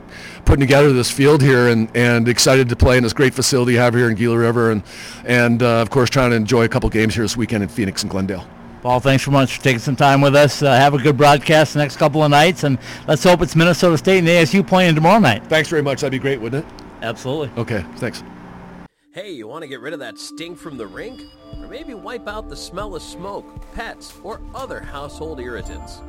putting 0.45 0.61
together 0.61 0.91
this 0.91 1.11
field 1.11 1.41
here 1.41 1.69
and, 1.69 1.95
and 1.95 2.27
excited 2.27 2.67
to 2.69 2.75
play 2.75 2.97
in 2.97 3.03
this 3.03 3.13
great 3.13 3.33
facility 3.33 3.73
you 3.73 3.77
have 3.79 3.93
here 3.93 4.09
in 4.09 4.15
Gila 4.15 4.37
River 4.37 4.71
and, 4.71 4.83
and 5.25 5.61
uh, 5.61 5.81
of 5.81 5.89
course, 5.89 6.09
trying 6.09 6.31
to 6.31 6.35
enjoy 6.35 6.63
a 6.63 6.69
couple 6.69 6.89
games 6.89 7.13
here 7.13 7.23
this 7.23 7.37
weekend 7.37 7.63
in 7.63 7.69
Phoenix 7.69 8.01
and 8.01 8.11
Glendale. 8.11 8.45
Paul, 8.81 8.99
thanks 8.99 9.23
so 9.23 9.31
much 9.31 9.55
for 9.55 9.63
taking 9.63 9.79
some 9.79 9.95
time 9.95 10.19
with 10.19 10.35
us. 10.35 10.61
Uh, 10.61 10.73
have 10.73 10.93
a 10.93 10.97
good 10.97 11.15
broadcast 11.15 11.73
the 11.73 11.79
next 11.79 11.95
couple 11.95 12.21
of 12.21 12.29
nights, 12.29 12.65
and 12.65 12.77
let's 13.07 13.23
hope 13.23 13.41
it's 13.41 13.55
Minnesota 13.55 13.97
State 13.97 14.17
and 14.17 14.27
ASU 14.27 14.67
playing 14.67 14.93
tomorrow 14.93 15.19
night. 15.19 15.47
Thanks 15.47 15.69
very 15.69 15.81
much. 15.81 16.01
That'd 16.01 16.11
be 16.11 16.19
great, 16.19 16.41
wouldn't 16.41 16.65
it? 16.65 16.83
Absolutely. 17.01 17.49
Okay, 17.61 17.85
thanks. 17.95 18.23
Hey, 19.13 19.31
you 19.33 19.47
want 19.47 19.61
to 19.61 19.67
get 19.67 19.79
rid 19.79 19.93
of 19.93 19.99
that 19.99 20.17
stink 20.17 20.57
from 20.57 20.75
the 20.75 20.87
rink? 20.87 21.21
Or 21.59 21.67
maybe 21.67 21.93
wipe 21.93 22.27
out 22.27 22.49
the 22.49 22.55
smell 22.55 22.95
of 22.95 23.03
smoke, 23.03 23.45
pets, 23.75 24.11
or 24.23 24.41
other 24.55 24.79
household 24.79 25.39
irritants? 25.39 26.01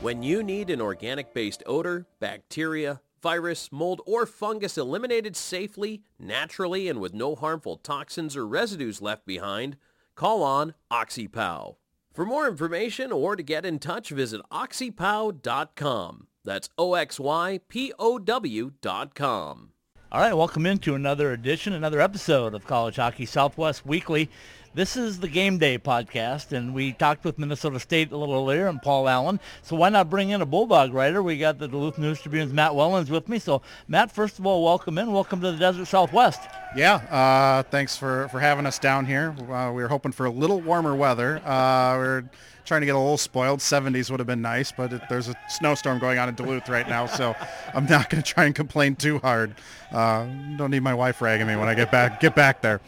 When 0.00 0.22
you 0.22 0.44
need 0.44 0.70
an 0.70 0.80
organic-based 0.80 1.64
odor, 1.66 2.06
bacteria, 2.20 3.00
virus, 3.20 3.72
mold, 3.72 4.00
or 4.06 4.26
fungus 4.26 4.78
eliminated 4.78 5.34
safely, 5.34 6.04
naturally, 6.20 6.88
and 6.88 7.00
with 7.00 7.12
no 7.12 7.34
harmful 7.34 7.78
toxins 7.78 8.36
or 8.36 8.46
residues 8.46 9.02
left 9.02 9.26
behind, 9.26 9.76
call 10.14 10.44
on 10.44 10.74
OxyPow. 10.88 11.74
For 12.14 12.24
more 12.24 12.46
information 12.46 13.10
or 13.10 13.34
to 13.34 13.42
get 13.42 13.66
in 13.66 13.80
touch, 13.80 14.10
visit 14.10 14.40
oxypow.com. 14.52 16.28
That's 16.44 16.68
O-X-Y-P-O-W 16.78 18.72
dot 18.80 19.14
com. 19.16 19.72
All 20.12 20.20
right, 20.20 20.34
welcome 20.34 20.66
into 20.66 20.94
another 20.94 21.32
edition, 21.32 21.72
another 21.72 21.98
episode 21.98 22.52
of 22.52 22.66
College 22.66 22.96
Hockey 22.96 23.24
Southwest 23.24 23.86
Weekly. 23.86 24.28
This 24.74 24.94
is 24.94 25.20
the 25.20 25.28
Game 25.28 25.56
Day 25.56 25.78
podcast, 25.78 26.52
and 26.52 26.74
we 26.74 26.92
talked 26.92 27.24
with 27.24 27.38
Minnesota 27.38 27.80
State 27.80 28.12
a 28.12 28.16
little 28.18 28.34
earlier 28.34 28.66
and 28.66 28.82
Paul 28.82 29.08
Allen. 29.08 29.40
So 29.62 29.74
why 29.74 29.88
not 29.88 30.10
bring 30.10 30.28
in 30.28 30.42
a 30.42 30.46
Bulldog 30.46 30.92
writer? 30.92 31.22
We 31.22 31.38
got 31.38 31.58
the 31.58 31.66
Duluth 31.66 31.96
News 31.96 32.20
Tribune's 32.20 32.52
Matt 32.52 32.72
Wellens 32.72 33.08
with 33.08 33.26
me. 33.26 33.38
So 33.38 33.62
Matt, 33.88 34.12
first 34.12 34.38
of 34.38 34.44
all, 34.44 34.62
welcome 34.62 34.98
in. 34.98 35.14
Welcome 35.14 35.40
to 35.40 35.52
the 35.52 35.56
Desert 35.56 35.86
Southwest. 35.86 36.42
Yeah, 36.76 36.96
uh, 36.96 37.62
thanks 37.70 37.96
for, 37.96 38.28
for 38.28 38.38
having 38.38 38.66
us 38.66 38.78
down 38.78 39.06
here. 39.06 39.34
Uh, 39.50 39.72
we 39.72 39.82
were 39.82 39.88
hoping 39.88 40.12
for 40.12 40.26
a 40.26 40.30
little 40.30 40.60
warmer 40.60 40.94
weather. 40.94 41.38
Uh, 41.38 41.96
we 41.96 42.04
are 42.04 42.30
trying 42.64 42.82
to 42.82 42.86
get 42.86 42.94
a 42.94 42.98
little 42.98 43.18
spoiled. 43.18 43.60
70s 43.60 44.10
would 44.10 44.20
have 44.20 44.26
been 44.26 44.42
nice, 44.42 44.72
but 44.72 44.92
it, 44.92 45.02
there's 45.08 45.28
a 45.28 45.34
snowstorm 45.48 45.98
going 45.98 46.18
on 46.18 46.28
in 46.28 46.34
Duluth 46.34 46.68
right 46.68 46.88
now, 46.88 47.06
so 47.06 47.34
I'm 47.74 47.86
not 47.86 48.10
going 48.10 48.22
to 48.22 48.28
try 48.28 48.44
and 48.44 48.54
complain 48.54 48.96
too 48.96 49.18
hard. 49.18 49.54
Uh, 49.90 50.26
don't 50.56 50.70
need 50.70 50.82
my 50.82 50.94
wife 50.94 51.20
ragging 51.20 51.46
me 51.46 51.56
when 51.56 51.68
I 51.68 51.74
get 51.74 51.90
back 51.90 52.20
get 52.20 52.34
back 52.34 52.62
there. 52.62 52.80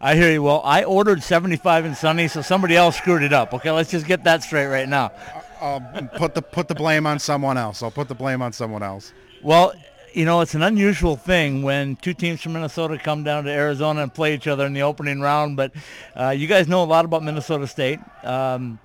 I 0.00 0.16
hear 0.16 0.32
you. 0.32 0.42
Well, 0.42 0.62
I 0.64 0.82
ordered 0.82 1.22
75 1.22 1.84
and 1.84 1.96
sunny, 1.96 2.26
so 2.26 2.42
somebody 2.42 2.74
else 2.74 2.96
screwed 2.96 3.22
it 3.22 3.32
up. 3.32 3.54
Okay, 3.54 3.70
let's 3.70 3.90
just 3.90 4.06
get 4.06 4.24
that 4.24 4.42
straight 4.42 4.66
right 4.66 4.88
now. 4.88 5.12
I'll 5.60 5.80
put 6.16 6.34
the 6.34 6.42
put 6.42 6.66
the 6.66 6.74
blame 6.74 7.06
on 7.06 7.20
someone 7.20 7.56
else. 7.56 7.82
I'll 7.84 7.92
put 7.92 8.08
the 8.08 8.14
blame 8.16 8.42
on 8.42 8.52
someone 8.52 8.82
else. 8.82 9.12
Well, 9.42 9.72
you 10.14 10.24
know, 10.24 10.40
it's 10.40 10.54
an 10.54 10.62
unusual 10.62 11.16
thing 11.16 11.62
when 11.62 11.96
two 11.96 12.14
teams 12.14 12.42
from 12.42 12.52
Minnesota 12.52 12.98
come 12.98 13.24
down 13.24 13.44
to 13.44 13.50
Arizona 13.50 14.02
and 14.02 14.12
play 14.12 14.34
each 14.34 14.46
other 14.46 14.66
in 14.66 14.72
the 14.72 14.82
opening 14.82 15.20
round. 15.20 15.56
But 15.56 15.72
uh, 16.14 16.30
you 16.30 16.46
guys 16.46 16.68
know 16.68 16.82
a 16.82 16.84
lot 16.84 17.04
about 17.04 17.22
Minnesota 17.22 17.66
State. 17.66 17.98
Um, 18.22 18.78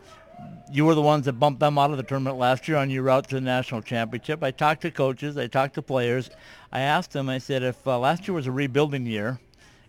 you 0.72 0.86
were 0.86 0.96
the 0.96 1.02
ones 1.02 1.26
that 1.26 1.34
bumped 1.34 1.60
them 1.60 1.78
out 1.78 1.92
of 1.92 1.98
the 1.98 2.04
tournament 2.04 2.38
last 2.38 2.68
year 2.68 2.78
on 2.78 2.90
your 2.90 3.04
route 3.04 3.28
to 3.30 3.36
the 3.36 3.42
national 3.42 3.82
championship. 3.82 4.44
I 4.44 4.52
talked 4.52 4.82
to 4.82 4.92
coaches. 4.92 5.38
I 5.38 5.48
talked 5.48 5.76
to 5.76 5.82
players. 5.82 6.30
I 6.72 6.82
asked 6.82 7.12
them, 7.14 7.30
I 7.30 7.38
said, 7.38 7.64
if 7.64 7.88
uh, 7.88 7.98
last 8.00 8.28
year 8.28 8.36
was 8.36 8.48
a 8.48 8.52
rebuilding 8.52 9.06
year 9.06 9.40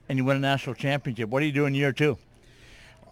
and 0.08 0.18
you 0.18 0.24
win 0.24 0.36
a 0.36 0.40
national 0.40 0.74
championship, 0.74 1.28
what 1.28 1.40
do 1.40 1.46
you 1.46 1.52
do 1.52 1.66
in 1.66 1.74
year 1.74 1.92
two? 1.92 2.16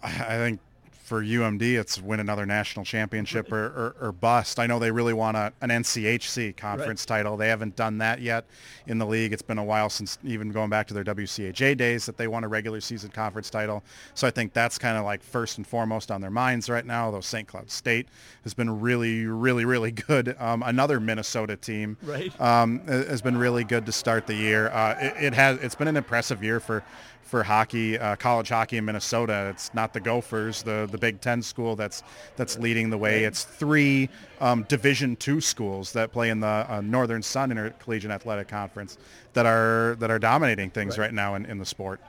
I 0.01 0.37
think 0.37 0.59
for 1.07 1.23
UMD, 1.23 1.61
it's 1.79 2.01
win 2.01 2.19
another 2.19 2.45
national 2.45 2.83
championship 2.83 3.49
or, 3.49 3.67
or, 3.67 3.95
or 4.01 4.11
bust. 4.11 4.59
I 4.59 4.67
know 4.67 4.77
they 4.77 4.91
really 4.91 5.13
want 5.13 5.37
a, 5.37 5.53
an 5.61 5.69
NCHC 5.69 6.57
conference 6.57 7.05
right. 7.09 7.19
title. 7.19 7.37
They 7.37 7.47
haven't 7.47 7.77
done 7.77 7.99
that 7.99 8.19
yet 8.19 8.43
in 8.87 8.97
the 8.97 9.05
league. 9.05 9.31
It's 9.31 9.41
been 9.41 9.57
a 9.57 9.63
while 9.63 9.89
since 9.89 10.17
even 10.25 10.51
going 10.51 10.69
back 10.69 10.85
to 10.87 10.93
their 10.93 11.05
WCHA 11.05 11.77
days 11.77 12.05
that 12.07 12.17
they 12.17 12.27
won 12.27 12.43
a 12.43 12.49
regular 12.49 12.81
season 12.81 13.09
conference 13.09 13.49
title. 13.49 13.85
So 14.15 14.27
I 14.27 14.31
think 14.31 14.51
that's 14.51 14.77
kind 14.77 14.97
of 14.97 15.05
like 15.05 15.23
first 15.23 15.57
and 15.57 15.65
foremost 15.65 16.11
on 16.11 16.19
their 16.19 16.29
minds 16.29 16.69
right 16.69 16.85
now. 16.85 17.09
Though 17.09 17.21
St. 17.21 17.47
Cloud 17.47 17.71
State 17.71 18.09
has 18.43 18.53
been 18.53 18.81
really, 18.81 19.25
really, 19.27 19.63
really 19.63 19.91
good. 19.91 20.35
Um, 20.37 20.61
another 20.61 20.99
Minnesota 20.99 21.55
team 21.55 21.95
right. 22.03 22.37
um, 22.41 22.85
has 22.85 23.21
been 23.21 23.37
really 23.37 23.63
good 23.63 23.85
to 23.85 23.93
start 23.93 24.27
the 24.27 24.35
year. 24.35 24.67
Uh, 24.71 24.97
it, 24.99 25.23
it 25.27 25.33
has. 25.35 25.57
It's 25.59 25.75
been 25.75 25.87
an 25.87 25.95
impressive 25.95 26.43
year 26.43 26.59
for 26.59 26.83
for 27.27 27.43
hockey, 27.43 27.99
uh, 27.99 28.15
college 28.15 28.49
hockey 28.49 28.77
in 28.77 28.85
Minnesota. 28.85 29.47
It's 29.49 29.73
not 29.73 29.93
the 29.93 29.99
Gophers, 29.99 30.63
the 30.63 30.87
the 30.89 30.97
Big 30.97 31.21
Ten 31.21 31.41
school 31.41 31.75
that's 31.75 32.03
that's 32.37 32.57
leading 32.57 32.89
the 32.89 32.97
way. 32.97 33.25
It's 33.25 33.43
three 33.43 34.09
um, 34.39 34.63
Division 34.63 35.15
two 35.17 35.41
schools 35.41 35.91
that 35.93 36.11
play 36.11 36.29
in 36.29 36.39
the 36.39 36.65
uh, 36.69 36.81
Northern 36.81 37.21
Sun 37.21 37.51
Intercollegiate 37.51 38.11
Athletic 38.11 38.47
Conference 38.47 38.97
that 39.33 39.45
are 39.45 39.95
that 39.99 40.09
are 40.09 40.19
dominating 40.19 40.69
things 40.69 40.97
right, 40.97 41.05
right 41.05 41.13
now 41.13 41.35
in, 41.35 41.45
in 41.45 41.57
the 41.57 41.65
sport. 41.65 41.99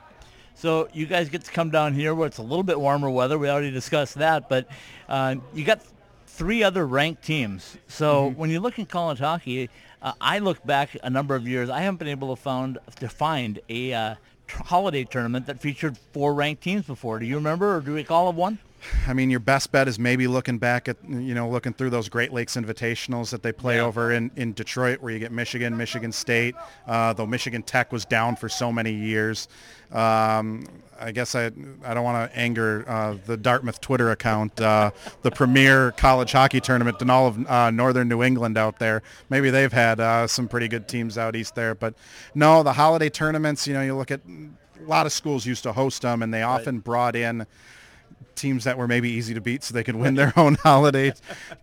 So 0.54 0.88
you 0.92 1.06
guys 1.06 1.28
get 1.28 1.44
to 1.44 1.52
come 1.52 1.70
down 1.70 1.94
here 1.94 2.14
where 2.14 2.26
it's 2.26 2.38
a 2.38 2.42
little 2.42 2.64
bit 2.64 2.80
warmer 2.80 3.10
weather. 3.10 3.38
We 3.38 3.48
already 3.48 3.70
discussed 3.70 4.16
that, 4.16 4.48
but 4.48 4.68
uh, 5.08 5.36
you 5.54 5.64
got 5.64 5.82
three 6.26 6.62
other 6.62 6.86
ranked 6.86 7.22
teams. 7.22 7.76
So 7.88 8.30
mm-hmm. 8.30 8.38
when 8.38 8.50
you 8.50 8.60
look 8.60 8.78
in 8.78 8.86
college 8.86 9.18
hockey, 9.18 9.70
uh, 10.02 10.12
I 10.20 10.38
look 10.38 10.64
back 10.64 10.96
a 11.02 11.10
number 11.10 11.34
of 11.34 11.46
years. 11.46 11.70
I 11.70 11.80
haven't 11.80 11.98
been 11.98 12.08
able 12.08 12.34
to 12.34 12.40
found 12.40 12.78
to 13.00 13.08
find 13.08 13.60
a 13.68 13.92
uh, 13.92 14.14
holiday 14.50 15.04
tournament 15.04 15.46
that 15.46 15.60
featured 15.60 15.96
four 16.12 16.34
ranked 16.34 16.62
teams 16.62 16.86
before. 16.86 17.18
Do 17.18 17.26
you 17.26 17.36
remember 17.36 17.76
or 17.76 17.80
do 17.80 17.90
you 17.90 17.96
recall 17.96 18.28
of 18.28 18.36
one? 18.36 18.58
I 19.06 19.12
mean, 19.12 19.30
your 19.30 19.40
best 19.40 19.72
bet 19.72 19.88
is 19.88 19.98
maybe 19.98 20.26
looking 20.26 20.58
back 20.58 20.88
at, 20.88 20.96
you 21.08 21.34
know, 21.34 21.48
looking 21.48 21.72
through 21.72 21.90
those 21.90 22.08
Great 22.08 22.32
Lakes 22.32 22.56
Invitationals 22.56 23.30
that 23.30 23.42
they 23.42 23.52
play 23.52 23.76
yeah. 23.76 23.82
over 23.82 24.12
in, 24.12 24.30
in 24.36 24.52
Detroit 24.52 25.00
where 25.00 25.12
you 25.12 25.18
get 25.18 25.32
Michigan, 25.32 25.76
Michigan 25.76 26.12
State, 26.12 26.54
uh, 26.86 27.12
though 27.12 27.26
Michigan 27.26 27.62
Tech 27.62 27.92
was 27.92 28.04
down 28.04 28.36
for 28.36 28.48
so 28.48 28.72
many 28.72 28.92
years. 28.92 29.48
Um, 29.92 30.64
I 31.00 31.12
guess 31.12 31.34
I, 31.34 31.46
I 31.84 31.94
don't 31.94 32.04
want 32.04 32.30
to 32.30 32.38
anger 32.38 32.84
uh, 32.88 33.16
the 33.24 33.36
Dartmouth 33.36 33.80
Twitter 33.80 34.10
account, 34.10 34.60
uh, 34.60 34.90
the 35.22 35.30
premier 35.30 35.92
college 35.92 36.32
hockey 36.32 36.60
tournament 36.60 37.00
in 37.00 37.08
all 37.08 37.28
of 37.28 37.46
uh, 37.46 37.70
northern 37.70 38.08
New 38.08 38.22
England 38.22 38.58
out 38.58 38.78
there. 38.78 39.02
Maybe 39.30 39.50
they've 39.50 39.72
had 39.72 40.00
uh, 40.00 40.26
some 40.26 40.48
pretty 40.48 40.68
good 40.68 40.88
teams 40.88 41.16
out 41.16 41.36
east 41.36 41.54
there. 41.54 41.74
But 41.74 41.94
no, 42.34 42.62
the 42.62 42.72
holiday 42.72 43.10
tournaments, 43.10 43.66
you 43.66 43.74
know, 43.74 43.82
you 43.82 43.96
look 43.96 44.10
at 44.10 44.20
a 44.26 44.88
lot 44.88 45.06
of 45.06 45.12
schools 45.12 45.46
used 45.46 45.62
to 45.64 45.72
host 45.72 46.02
them 46.02 46.22
and 46.22 46.34
they 46.34 46.42
often 46.42 46.76
right. 46.76 46.84
brought 46.84 47.16
in– 47.16 47.46
teams 48.38 48.64
that 48.64 48.78
were 48.78 48.88
maybe 48.88 49.10
easy 49.10 49.34
to 49.34 49.40
beat 49.40 49.64
so 49.64 49.74
they 49.74 49.84
could 49.84 49.96
win 49.96 50.14
their 50.14 50.32
own 50.38 50.54
holiday 50.56 51.12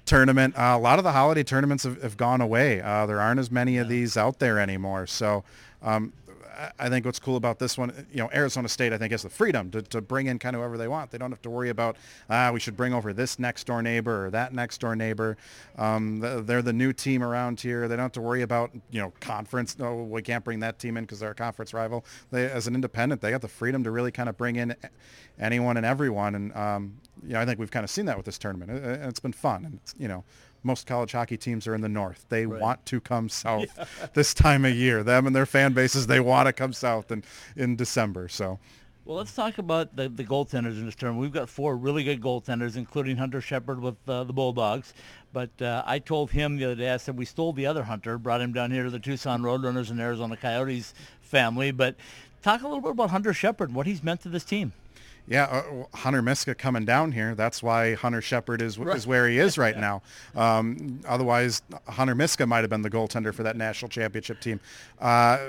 tournament. 0.05 0.57
Uh, 0.57 0.75
a 0.75 0.79
lot 0.79 0.99
of 0.99 1.03
the 1.03 1.11
holiday 1.11 1.43
tournaments 1.43 1.83
have, 1.83 2.01
have 2.01 2.17
gone 2.17 2.41
away. 2.41 2.81
Uh, 2.81 3.05
there 3.05 3.19
aren't 3.19 3.39
as 3.39 3.51
many 3.51 3.77
of 3.77 3.87
these 3.87 4.17
out 4.17 4.39
there 4.39 4.59
anymore. 4.59 5.07
So 5.07 5.43
um, 5.81 6.13
I 6.79 6.89
think 6.89 7.05
what's 7.05 7.19
cool 7.19 7.35
about 7.35 7.59
this 7.59 7.77
one, 7.77 8.07
you 8.11 8.19
know, 8.19 8.29
Arizona 8.33 8.69
State, 8.69 8.93
I 8.93 8.97
think 8.97 9.11
has 9.11 9.23
the 9.23 9.29
freedom 9.29 9.71
to, 9.71 9.81
to 9.81 10.01
bring 10.01 10.27
in 10.27 10.39
kind 10.39 10.55
of 10.55 10.61
whoever 10.61 10.77
they 10.77 10.87
want. 10.87 11.11
They 11.11 11.17
don't 11.17 11.31
have 11.31 11.41
to 11.43 11.49
worry 11.49 11.69
about, 11.69 11.97
ah, 12.29 12.51
we 12.51 12.59
should 12.59 12.77
bring 12.77 12.93
over 12.93 13.13
this 13.13 13.39
next 13.39 13.65
door 13.67 13.81
neighbor 13.81 14.27
or 14.27 14.31
that 14.31 14.53
next 14.53 14.79
door 14.79 14.95
neighbor. 14.95 15.37
Um, 15.77 16.19
they're 16.19 16.61
the 16.61 16.73
new 16.73 16.93
team 16.93 17.23
around 17.23 17.59
here. 17.59 17.87
They 17.87 17.95
don't 17.95 18.03
have 18.03 18.11
to 18.13 18.21
worry 18.21 18.41
about, 18.41 18.71
you 18.91 19.01
know, 19.01 19.13
conference. 19.19 19.77
No, 19.77 19.95
we 19.95 20.21
can't 20.21 20.43
bring 20.43 20.59
that 20.61 20.79
team 20.79 20.97
in 20.97 21.03
because 21.03 21.19
they're 21.19 21.31
a 21.31 21.35
conference 21.35 21.73
rival. 21.73 22.05
They, 22.31 22.49
as 22.49 22.67
an 22.67 22.75
independent, 22.75 23.21
they 23.21 23.31
got 23.31 23.41
the 23.41 23.47
freedom 23.47 23.83
to 23.83 23.91
really 23.91 24.11
kind 24.11 24.29
of 24.29 24.37
bring 24.37 24.55
in 24.55 24.75
anyone 25.39 25.77
and 25.77 25.85
everyone. 25.85 26.35
And, 26.35 26.55
um, 26.55 26.97
you 27.23 27.33
know, 27.33 27.41
I 27.41 27.45
think 27.45 27.59
we've 27.59 27.71
kind 27.71 27.83
of 27.83 27.89
seen 27.89 28.05
that 28.05 28.17
with 28.17 28.25
this 28.25 28.37
tournament. 28.37 28.71
It, 28.71 29.01
has 29.01 29.19
been 29.19 29.33
fun. 29.33 29.65
And, 29.65 29.79
you 29.97 30.07
know, 30.07 30.23
most 30.65 30.87
college 30.87 31.11
hockey 31.11 31.37
teams 31.37 31.67
are 31.67 31.75
in 31.75 31.81
the 31.81 31.89
north. 31.89 32.25
They 32.29 32.45
right. 32.45 32.61
want 32.61 32.85
to 32.87 32.99
come 32.99 33.29
south 33.29 33.69
yeah. 33.77 33.85
this 34.13 34.33
time 34.33 34.65
of 34.65 34.75
year. 34.75 35.03
Them 35.03 35.27
and 35.27 35.35
their 35.35 35.45
fan 35.45 35.73
bases, 35.73 36.07
they 36.07 36.19
want 36.19 36.47
to 36.47 36.53
come 36.53 36.73
south 36.73 37.11
in, 37.11 37.23
in 37.55 37.75
December. 37.75 38.27
So. 38.27 38.59
Well, 39.05 39.17
let's 39.17 39.35
talk 39.35 39.59
about 39.59 39.95
the, 39.95 40.09
the 40.09 40.23
goaltenders 40.23 40.77
in 40.77 40.87
this 40.87 40.95
tournament. 40.95 41.21
We've 41.21 41.31
got 41.31 41.47
four 41.47 41.77
really 41.77 42.03
good 42.03 42.19
goaltenders, 42.19 42.75
including 42.75 43.17
Hunter 43.17 43.39
Shepard 43.39 43.79
with 43.79 43.97
uh, 44.07 44.23
the 44.23 44.33
Bulldogs. 44.33 44.95
But 45.31 45.61
uh, 45.61 45.83
I 45.85 45.99
told 45.99 46.31
him 46.31 46.57
the 46.57 46.65
other 46.65 46.75
day, 46.75 46.89
I 46.89 46.97
said, 46.97 47.15
we 47.15 47.25
stole 47.25 47.53
the 47.53 47.67
other 47.67 47.83
Hunter, 47.83 48.17
brought 48.17 48.41
him 48.41 48.51
down 48.51 48.71
here 48.71 48.83
to 48.83 48.89
the 48.89 48.97
Tucson 48.97 49.43
Roadrunners 49.43 49.91
and 49.91 50.01
Arizona 50.01 50.35
Coyotes 50.35 50.95
family. 51.21 51.69
But 51.69 51.97
talk 52.41 52.63
a 52.63 52.67
little 52.67 52.81
bit 52.81 52.91
about 52.91 53.11
Hunter 53.11 53.31
Shepard, 53.31 53.75
what 53.75 53.85
he's 53.85 54.01
meant 54.01 54.21
to 54.21 54.29
this 54.29 54.43
team. 54.43 54.73
Yeah, 55.27 55.45
uh, 55.45 55.85
Hunter 55.97 56.21
Miska 56.21 56.53
coming 56.53 56.85
down 56.85 57.11
here. 57.11 57.33
That's 57.33 57.63
why 57.63 57.95
Hunter 57.95 58.21
Shepard 58.21 58.61
is 58.61 58.77
right. 58.77 58.95
is 58.95 59.07
where 59.07 59.27
he 59.27 59.39
is 59.39 59.57
right 59.57 59.75
yeah. 59.79 59.99
now. 60.35 60.59
Um, 60.59 60.99
otherwise, 61.07 61.61
Hunter 61.87 62.15
Miska 62.15 62.45
might 62.45 62.61
have 62.61 62.69
been 62.69 62.83
the 62.83 62.91
goaltender 62.91 63.33
for 63.33 63.43
that 63.43 63.55
national 63.55 63.89
championship 63.89 64.39
team. 64.39 64.59
Uh, 64.99 65.39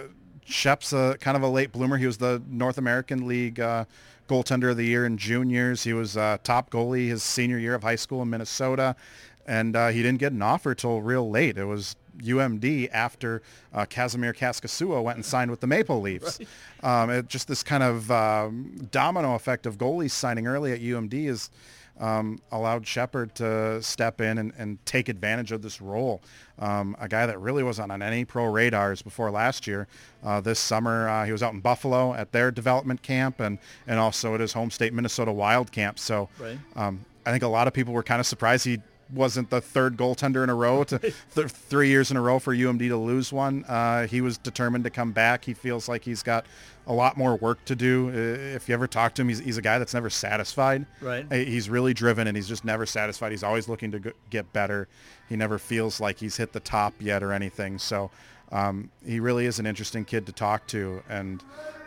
Shep's 0.46 0.92
a, 0.92 1.16
kind 1.20 1.36
of 1.36 1.42
a 1.42 1.48
late 1.48 1.72
bloomer. 1.72 1.96
He 1.96 2.06
was 2.06 2.18
the 2.18 2.42
North 2.48 2.78
American 2.78 3.26
League 3.26 3.60
uh, 3.60 3.84
goaltender 4.28 4.70
of 4.70 4.76
the 4.76 4.84
year 4.84 5.04
in 5.04 5.18
juniors. 5.18 5.82
He 5.82 5.92
was 5.92 6.16
uh, 6.16 6.38
top 6.42 6.70
goalie 6.70 7.08
his 7.08 7.22
senior 7.22 7.58
year 7.58 7.74
of 7.74 7.82
high 7.82 7.96
school 7.96 8.22
in 8.22 8.30
Minnesota, 8.30 8.96
and 9.46 9.76
uh, 9.76 9.88
he 9.88 10.02
didn't 10.02 10.18
get 10.18 10.32
an 10.32 10.42
offer 10.42 10.74
till 10.74 11.00
real 11.00 11.30
late. 11.30 11.56
It 11.56 11.64
was 11.64 11.96
UMD 12.18 12.88
after 12.92 13.42
uh, 13.72 13.84
Kasimir 13.86 14.34
Kaskisuo 14.34 15.02
went 15.02 15.16
and 15.16 15.24
signed 15.24 15.50
with 15.50 15.60
the 15.60 15.66
Maple 15.66 16.00
Leafs. 16.00 16.38
Right. 16.82 17.02
Um, 17.02 17.10
it, 17.10 17.28
just 17.28 17.48
this 17.48 17.62
kind 17.62 17.82
of 17.82 18.10
um, 18.10 18.88
domino 18.90 19.34
effect 19.34 19.66
of 19.66 19.78
goalies 19.78 20.10
signing 20.10 20.46
early 20.46 20.72
at 20.72 20.80
UMD 20.80 21.26
has 21.26 21.50
um, 21.98 22.40
allowed 22.52 22.86
Shepard 22.86 23.34
to 23.36 23.82
step 23.82 24.20
in 24.20 24.38
and, 24.38 24.52
and, 24.58 24.84
take 24.84 25.08
advantage 25.08 25.50
of 25.50 25.62
this 25.62 25.80
role. 25.80 26.20
Um, 26.58 26.94
a 27.00 27.08
guy 27.08 27.24
that 27.24 27.40
really 27.40 27.62
wasn't 27.62 27.90
on 27.90 28.02
any 28.02 28.26
pro 28.26 28.44
radars 28.44 29.00
before 29.00 29.30
last 29.30 29.66
year. 29.66 29.88
Uh, 30.22 30.42
this 30.42 30.58
summer, 30.58 31.08
uh, 31.08 31.24
he 31.24 31.32
was 31.32 31.42
out 31.42 31.54
in 31.54 31.60
Buffalo 31.60 32.12
at 32.12 32.32
their 32.32 32.50
development 32.50 33.00
camp 33.00 33.40
and, 33.40 33.58
and 33.86 33.98
also 33.98 34.34
at 34.34 34.40
his 34.40 34.52
home 34.52 34.70
state 34.70 34.92
Minnesota 34.92 35.32
Wild 35.32 35.72
camp. 35.72 35.98
So 35.98 36.28
right. 36.38 36.58
Um, 36.74 37.04
I 37.24 37.30
think 37.30 37.42
a 37.42 37.48
lot 37.48 37.66
of 37.66 37.72
people 37.72 37.92
were 37.92 38.02
kind 38.02 38.20
of 38.20 38.26
surprised 38.26 38.64
he 38.64 38.78
wasn't 39.12 39.50
the 39.50 39.60
third 39.60 39.96
goaltender 39.96 40.42
in 40.42 40.50
a 40.50 40.54
row 40.54 40.84
to 40.84 40.98
th- 41.34 41.46
three 41.46 41.88
years 41.88 42.10
in 42.10 42.16
a 42.16 42.20
row 42.20 42.38
for 42.38 42.54
UMD 42.54 42.88
to 42.88 42.96
lose 42.96 43.32
one. 43.32 43.64
Uh, 43.64 44.06
he 44.06 44.20
was 44.20 44.38
determined 44.38 44.84
to 44.84 44.90
come 44.90 45.12
back. 45.12 45.44
He 45.44 45.54
feels 45.54 45.88
like 45.88 46.04
he's 46.04 46.22
got 46.22 46.46
a 46.86 46.92
lot 46.92 47.16
more 47.16 47.36
work 47.36 47.64
to 47.66 47.74
do. 47.74 48.08
If 48.10 48.68
you 48.68 48.74
ever 48.74 48.86
talk 48.86 49.14
to 49.16 49.22
him, 49.22 49.28
he's, 49.28 49.40
he's 49.40 49.58
a 49.58 49.62
guy 49.62 49.78
that's 49.78 49.94
never 49.94 50.10
satisfied. 50.10 50.86
Right. 51.00 51.30
He's 51.30 51.68
really 51.68 51.94
driven 51.94 52.26
and 52.26 52.36
he's 52.36 52.48
just 52.48 52.64
never 52.64 52.86
satisfied. 52.86 53.32
He's 53.32 53.42
always 53.42 53.68
looking 53.68 53.90
to 53.92 54.12
get 54.30 54.52
better. 54.52 54.88
He 55.28 55.36
never 55.36 55.58
feels 55.58 56.00
like 56.00 56.18
he's 56.18 56.36
hit 56.36 56.52
the 56.52 56.60
top 56.60 56.94
yet 57.00 57.22
or 57.22 57.32
anything. 57.32 57.78
So 57.78 58.10
um, 58.52 58.90
he 59.04 59.18
really 59.18 59.46
is 59.46 59.58
an 59.58 59.66
interesting 59.66 60.04
kid 60.04 60.26
to 60.26 60.32
talk 60.32 60.66
to. 60.68 61.02
And 61.08 61.42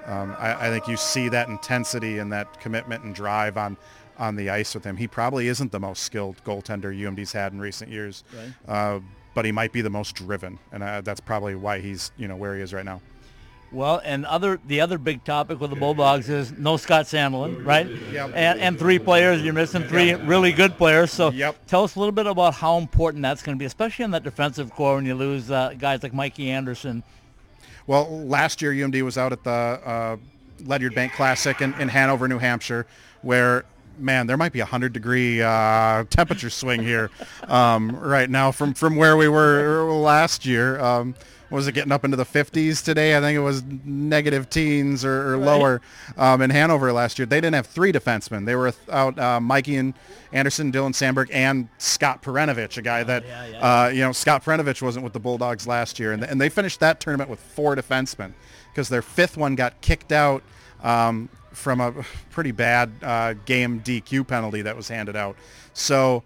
um, 0.05 0.35
I, 0.37 0.67
I 0.67 0.69
think 0.69 0.87
you 0.87 0.97
see 0.97 1.29
that 1.29 1.47
intensity 1.47 2.17
and 2.17 2.31
that 2.33 2.59
commitment 2.59 3.03
and 3.03 3.15
drive 3.15 3.57
on 3.57 3.77
on 4.19 4.35
the 4.35 4.49
ice 4.49 4.75
with 4.75 4.83
him. 4.83 4.97
He 4.97 5.07
probably 5.07 5.47
isn't 5.47 5.71
the 5.71 5.79
most 5.79 6.03
skilled 6.03 6.43
goaltender 6.43 6.95
UMD's 6.95 7.31
had 7.31 7.53
in 7.53 7.59
recent 7.59 7.89
years, 7.89 8.23
right. 8.35 8.95
uh, 8.95 8.99
but 9.33 9.45
he 9.45 9.51
might 9.51 9.71
be 9.71 9.81
the 9.81 9.89
most 9.89 10.15
driven, 10.15 10.59
and 10.71 10.83
uh, 10.83 11.01
that's 11.01 11.21
probably 11.21 11.55
why 11.55 11.79
he's 11.79 12.11
you 12.17 12.27
know 12.27 12.35
where 12.35 12.55
he 12.55 12.61
is 12.61 12.73
right 12.73 12.85
now. 12.85 13.01
Well, 13.71 14.01
and 14.03 14.25
other 14.25 14.59
the 14.65 14.81
other 14.81 14.97
big 14.97 15.23
topic 15.23 15.59
with 15.59 15.69
the 15.69 15.75
Bulldogs 15.75 16.27
is 16.27 16.51
no 16.51 16.77
Scott 16.77 17.05
Sandelin, 17.05 17.63
right? 17.63 17.87
Yep. 18.11 18.31
And, 18.33 18.59
and 18.59 18.79
three 18.79 18.97
players. 18.97 19.43
You're 19.43 19.53
missing 19.53 19.83
three 19.83 20.07
yep. 20.07 20.21
really 20.23 20.51
good 20.51 20.75
players. 20.75 21.11
So 21.11 21.29
yep. 21.29 21.55
tell 21.67 21.83
us 21.83 21.95
a 21.95 21.99
little 21.99 22.11
bit 22.11 22.25
about 22.25 22.55
how 22.55 22.79
important 22.79 23.21
that's 23.21 23.43
going 23.43 23.55
to 23.55 23.59
be, 23.59 23.65
especially 23.65 24.05
in 24.05 24.11
that 24.11 24.23
defensive 24.23 24.71
corps 24.71 24.95
when 24.95 25.05
you 25.05 25.13
lose 25.13 25.51
uh, 25.51 25.75
guys 25.77 26.01
like 26.01 26.13
Mikey 26.13 26.49
Anderson. 26.49 27.03
Well, 27.85 28.25
last 28.25 28.61
year 28.61 28.71
UMD 28.71 29.01
was 29.03 29.17
out 29.17 29.33
at 29.33 29.43
the 29.43 29.51
uh, 29.51 30.17
Ledyard 30.65 30.95
Bank 30.95 31.13
Classic 31.13 31.61
in, 31.61 31.73
in 31.75 31.89
Hanover, 31.89 32.27
New 32.27 32.39
Hampshire, 32.39 32.87
where 33.21 33.65
man, 33.99 34.27
there 34.27 34.37
might 34.37 34.53
be 34.53 34.59
a 34.59 34.65
hundred 34.65 34.93
degree 34.93 35.41
uh, 35.41 36.03
temperature 36.09 36.49
swing 36.49 36.81
here 36.81 37.09
um, 37.47 37.95
right 37.95 38.29
now 38.29 38.51
from 38.51 38.73
from 38.73 38.95
where 38.95 39.17
we 39.17 39.27
were 39.27 39.91
last 39.91 40.45
year. 40.45 40.79
Um, 40.79 41.15
was 41.49 41.67
it 41.67 41.71
getting 41.71 41.91
up 41.91 42.05
into 42.05 42.15
the 42.15 42.25
50s 42.25 42.83
today? 42.83 43.17
I 43.17 43.21
think 43.21 43.35
it 43.35 43.41
was 43.41 43.63
negative 43.63 44.49
teens 44.49 45.03
or, 45.03 45.33
or 45.33 45.37
right. 45.37 45.45
lower 45.45 45.81
um, 46.17 46.41
in 46.41 46.49
Hanover 46.49 46.93
last 46.93 47.17
year. 47.17 47.25
They 47.25 47.37
didn't 47.41 47.55
have 47.55 47.65
three 47.65 47.91
defensemen. 47.91 48.45
They 48.45 48.55
were 48.55 48.73
out 48.91 49.17
uh, 49.17 49.39
Mikey 49.39 49.77
and 49.77 49.93
Anderson, 50.31 50.71
Dylan 50.71 50.91
Samberg, 50.91 51.29
and 51.33 51.67
Scott 51.79 52.21
Perunovich, 52.21 52.77
a 52.77 52.81
guy 52.81 53.03
that, 53.03 53.25
yeah, 53.25 53.47
yeah. 53.47 53.57
Uh, 53.57 53.87
you 53.87 54.01
know, 54.01 54.11
Scott 54.11 54.43
Perunovich 54.43 54.81
wasn't 54.81 55.03
with 55.03 55.13
the 55.13 55.19
Bulldogs 55.19 55.65
last 55.65 55.97
year. 55.97 56.11
And, 56.11 56.23
and 56.23 56.39
they 56.39 56.49
finished 56.49 56.79
that 56.81 56.99
tournament 56.99 57.29
with 57.29 57.39
four 57.39 57.75
defensemen 57.75 58.33
because 58.71 58.89
their 58.89 59.01
fifth 59.01 59.35
one 59.35 59.55
got 59.55 59.81
kicked 59.81 60.11
out 60.11 60.43
um, 60.83 61.29
from 61.51 61.81
a 61.81 61.93
pretty 62.29 62.51
bad 62.51 62.91
uh, 63.01 63.33
game 63.45 63.81
DQ 63.81 64.27
penalty 64.27 64.61
that 64.61 64.75
was 64.75 64.87
handed 64.87 65.15
out. 65.15 65.35
So 65.73 66.23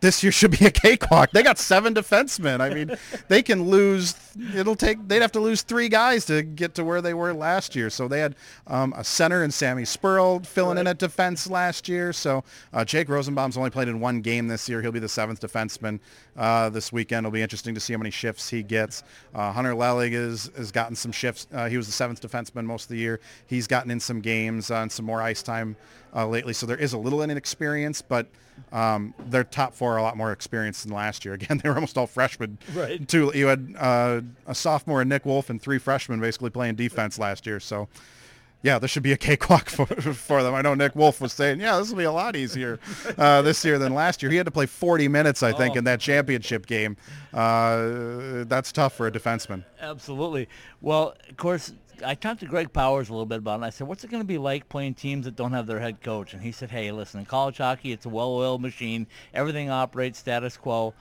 this 0.00 0.22
year 0.22 0.32
should 0.32 0.58
be 0.58 0.66
a 0.66 0.70
cakewalk. 0.70 1.30
They 1.32 1.42
got 1.42 1.58
seven 1.58 1.94
defensemen. 1.94 2.60
I 2.60 2.72
mean, 2.72 2.96
they 3.28 3.42
can 3.42 3.68
lose. 3.68 4.14
It'll 4.54 4.76
take. 4.76 5.06
They'd 5.06 5.22
have 5.22 5.32
to 5.32 5.40
lose 5.40 5.62
three 5.62 5.88
guys 5.88 6.24
to 6.26 6.42
get 6.42 6.74
to 6.76 6.84
where 6.84 7.00
they 7.00 7.14
were 7.14 7.32
last 7.32 7.76
year. 7.76 7.90
So 7.90 8.08
they 8.08 8.20
had 8.20 8.34
um, 8.66 8.94
a 8.96 9.04
center 9.04 9.42
and 9.42 9.52
Sammy 9.52 9.82
Spurl 9.82 10.44
filling 10.44 10.76
right. 10.76 10.82
in 10.82 10.86
at 10.86 10.98
defense 10.98 11.48
last 11.48 11.88
year. 11.88 12.12
So 12.12 12.44
uh, 12.72 12.84
Jake 12.84 13.08
Rosenbaum's 13.08 13.56
only 13.56 13.70
played 13.70 13.88
in 13.88 14.00
one 14.00 14.20
game 14.20 14.48
this 14.48 14.68
year. 14.68 14.80
He'll 14.82 14.92
be 14.92 15.00
the 15.00 15.08
seventh 15.08 15.40
defenseman 15.40 16.00
uh, 16.36 16.70
this 16.70 16.92
weekend. 16.92 17.26
It'll 17.26 17.34
be 17.34 17.42
interesting 17.42 17.74
to 17.74 17.80
see 17.80 17.92
how 17.92 17.98
many 17.98 18.10
shifts 18.10 18.48
he 18.48 18.62
gets. 18.62 19.02
Uh, 19.34 19.52
Hunter 19.52 19.74
Lellig 19.74 20.12
is, 20.12 20.50
has 20.56 20.72
gotten 20.72 20.96
some 20.96 21.12
shifts. 21.12 21.46
Uh, 21.52 21.68
he 21.68 21.76
was 21.76 21.86
the 21.86 21.92
seventh 21.92 22.20
defenseman 22.20 22.64
most 22.64 22.84
of 22.84 22.88
the 22.90 22.98
year. 22.98 23.20
He's 23.46 23.66
gotten 23.66 23.90
in 23.90 24.00
some 24.00 24.20
games 24.20 24.70
and 24.70 24.90
some 24.90 25.04
more 25.04 25.20
ice 25.20 25.42
time 25.42 25.76
uh, 26.14 26.26
lately. 26.26 26.52
So 26.52 26.66
there 26.66 26.76
is 26.76 26.92
a 26.92 26.98
little 26.98 27.22
inexperience, 27.22 28.02
but 28.02 28.26
um, 28.72 29.14
their 29.28 29.44
top 29.44 29.74
four 29.74 29.94
are 29.94 29.98
a 29.98 30.02
lot 30.02 30.16
more 30.16 30.32
experienced 30.32 30.84
than 30.84 30.94
last 30.94 31.24
year. 31.24 31.34
Again, 31.40 31.60
they 31.62 31.68
were 31.68 31.74
almost 31.74 31.96
all 31.98 32.06
freshmen. 32.06 32.58
Right. 32.74 33.06
Two, 33.06 33.32
you 33.34 33.46
had 33.46 33.74
uh, 33.78 34.20
a 34.46 34.54
sophomore, 34.54 35.00
and 35.00 35.08
Nick 35.08 35.24
Wolff, 35.24 35.50
and 35.50 35.60
three 35.60 35.78
freshmen 35.78 36.20
basically 36.20 36.50
playing 36.50 36.76
defense 36.76 37.18
last 37.18 37.46
year. 37.46 37.60
So, 37.60 37.88
yeah, 38.62 38.78
this 38.78 38.90
should 38.90 39.02
be 39.02 39.12
a 39.12 39.16
cakewalk 39.16 39.68
for, 39.70 39.86
for 39.86 40.42
them. 40.42 40.54
I 40.54 40.62
know 40.62 40.74
Nick 40.74 40.94
Wolff 40.94 41.20
was 41.20 41.32
saying, 41.32 41.60
yeah, 41.60 41.78
this 41.78 41.90
will 41.90 41.96
be 41.96 42.04
a 42.04 42.12
lot 42.12 42.36
easier 42.36 42.78
uh, 43.16 43.42
this 43.42 43.64
year 43.64 43.78
than 43.78 43.94
last 43.94 44.22
year. 44.22 44.30
He 44.30 44.36
had 44.36 44.46
to 44.46 44.52
play 44.52 44.66
40 44.66 45.08
minutes, 45.08 45.42
I 45.42 45.52
think, 45.52 45.74
oh. 45.74 45.78
in 45.78 45.84
that 45.84 46.00
championship 46.00 46.66
game. 46.66 46.96
Uh, 47.32 48.44
that's 48.44 48.72
tough 48.72 48.94
for 48.94 49.06
a 49.06 49.12
defenseman. 49.12 49.64
Absolutely. 49.80 50.48
Well, 50.80 51.14
of 51.28 51.36
course, 51.36 51.72
I 52.04 52.14
talked 52.14 52.40
to 52.40 52.46
Greg 52.46 52.72
Powers 52.72 53.08
a 53.08 53.12
little 53.12 53.26
bit 53.26 53.38
about 53.38 53.52
it. 53.52 53.56
And 53.56 53.64
I 53.64 53.70
said, 53.70 53.86
"What's 53.86 54.04
it 54.04 54.10
going 54.10 54.22
to 54.22 54.26
be 54.26 54.38
like 54.38 54.68
playing 54.68 54.94
teams 54.94 55.24
that 55.24 55.36
don't 55.36 55.52
have 55.52 55.66
their 55.66 55.80
head 55.80 56.02
coach?" 56.02 56.34
And 56.34 56.42
he 56.42 56.52
said, 56.52 56.70
"Hey, 56.70 56.90
listen, 56.92 57.20
in 57.20 57.26
college 57.26 57.58
hockey, 57.58 57.92
it's 57.92 58.06
a 58.06 58.08
well-oiled 58.08 58.62
machine. 58.62 59.06
Everything 59.34 59.70
operates 59.70 60.18
status 60.18 60.56
quo. 60.56 60.94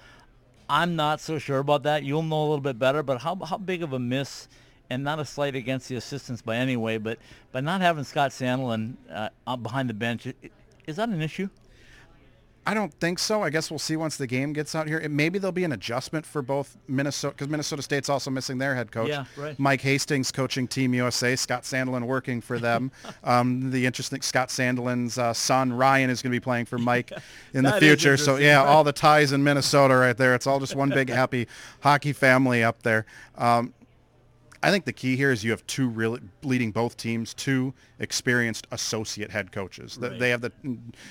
I'm 0.69 0.95
not 0.95 1.19
so 1.19 1.39
sure 1.39 1.59
about 1.59 1.83
that. 1.83 2.03
You'll 2.03 2.23
know 2.23 2.41
a 2.41 2.49
little 2.49 2.59
bit 2.61 2.77
better. 2.77 3.03
But 3.03 3.21
how 3.21 3.35
how 3.35 3.57
big 3.57 3.83
of 3.83 3.93
a 3.93 3.99
miss?" 3.99 4.47
And 4.91 5.03
not 5.03 5.19
a 5.19 5.25
slight 5.25 5.55
against 5.55 5.87
the 5.87 5.95
assistants 5.95 6.41
by 6.41 6.55
any 6.55 6.75
way, 6.75 6.97
but 6.97 7.19
but 7.51 7.63
not 7.63 7.81
having 7.81 8.03
Scott 8.03 8.31
Sandelin 8.31 8.95
uh, 9.11 9.55
behind 9.57 9.89
the 9.89 9.93
bench, 9.93 10.27
is 10.87 10.95
that 10.95 11.09
an 11.09 11.21
issue? 11.21 11.49
I 12.69 12.75
don't 12.75 12.93
think 12.93 13.17
so. 13.17 13.41
I 13.41 13.49
guess 13.49 13.71
we'll 13.71 13.79
see 13.79 13.95
once 13.95 14.15
the 14.15 14.27
game 14.27 14.53
gets 14.53 14.75
out 14.75 14.87
here. 14.87 14.99
It, 14.99 15.09
maybe 15.09 15.39
there'll 15.39 15.51
be 15.51 15.63
an 15.63 15.71
adjustment 15.71 16.23
for 16.23 16.43
both 16.43 16.77
Minnesota 16.87 17.33
because 17.33 17.49
Minnesota 17.49 17.81
State's 17.81 18.09
also 18.09 18.29
missing 18.29 18.59
their 18.59 18.75
head 18.75 18.91
coach. 18.91 19.09
Yeah, 19.09 19.25
right. 19.35 19.57
Mike 19.57 19.81
Hastings 19.81 20.31
coaching 20.31 20.67
Team 20.67 20.93
USA. 20.93 21.35
Scott 21.35 21.63
Sandelin 21.63 22.03
working 22.03 22.41
for 22.41 22.59
them. 22.59 22.91
um, 23.23 23.71
the 23.71 23.87
interesting 23.87 24.21
Scott 24.21 24.49
Sandelin's 24.49 25.17
uh, 25.17 25.33
son 25.33 25.73
Ryan 25.73 26.11
is 26.11 26.21
going 26.21 26.31
to 26.31 26.35
be 26.35 26.43
playing 26.43 26.65
for 26.65 26.77
Mike 26.77 27.11
in 27.55 27.63
the 27.63 27.73
future. 27.79 28.17
So 28.17 28.35
yeah, 28.35 28.63
all 28.63 28.83
the 28.83 28.93
ties 28.93 29.31
in 29.31 29.43
Minnesota 29.43 29.95
right 29.95 30.15
there. 30.15 30.35
It's 30.35 30.45
all 30.45 30.59
just 30.59 30.75
one 30.75 30.89
big 30.89 31.09
happy 31.09 31.47
hockey 31.79 32.13
family 32.13 32.63
up 32.63 32.83
there. 32.83 33.07
Um, 33.35 33.73
I 34.61 34.71
think 34.71 34.85
the 34.85 34.93
key 34.93 35.15
here 35.15 35.31
is 35.31 35.43
you 35.43 35.51
have 35.51 35.65
two 35.67 35.87
really 35.87 36.19
leading 36.43 36.71
both 36.71 36.97
teams, 36.97 37.33
two 37.33 37.73
experienced 37.99 38.67
associate 38.71 39.31
head 39.31 39.51
coaches. 39.51 39.97
Right. 39.99 40.19
They 40.19 40.29
have 40.31 40.41
the 40.41 40.51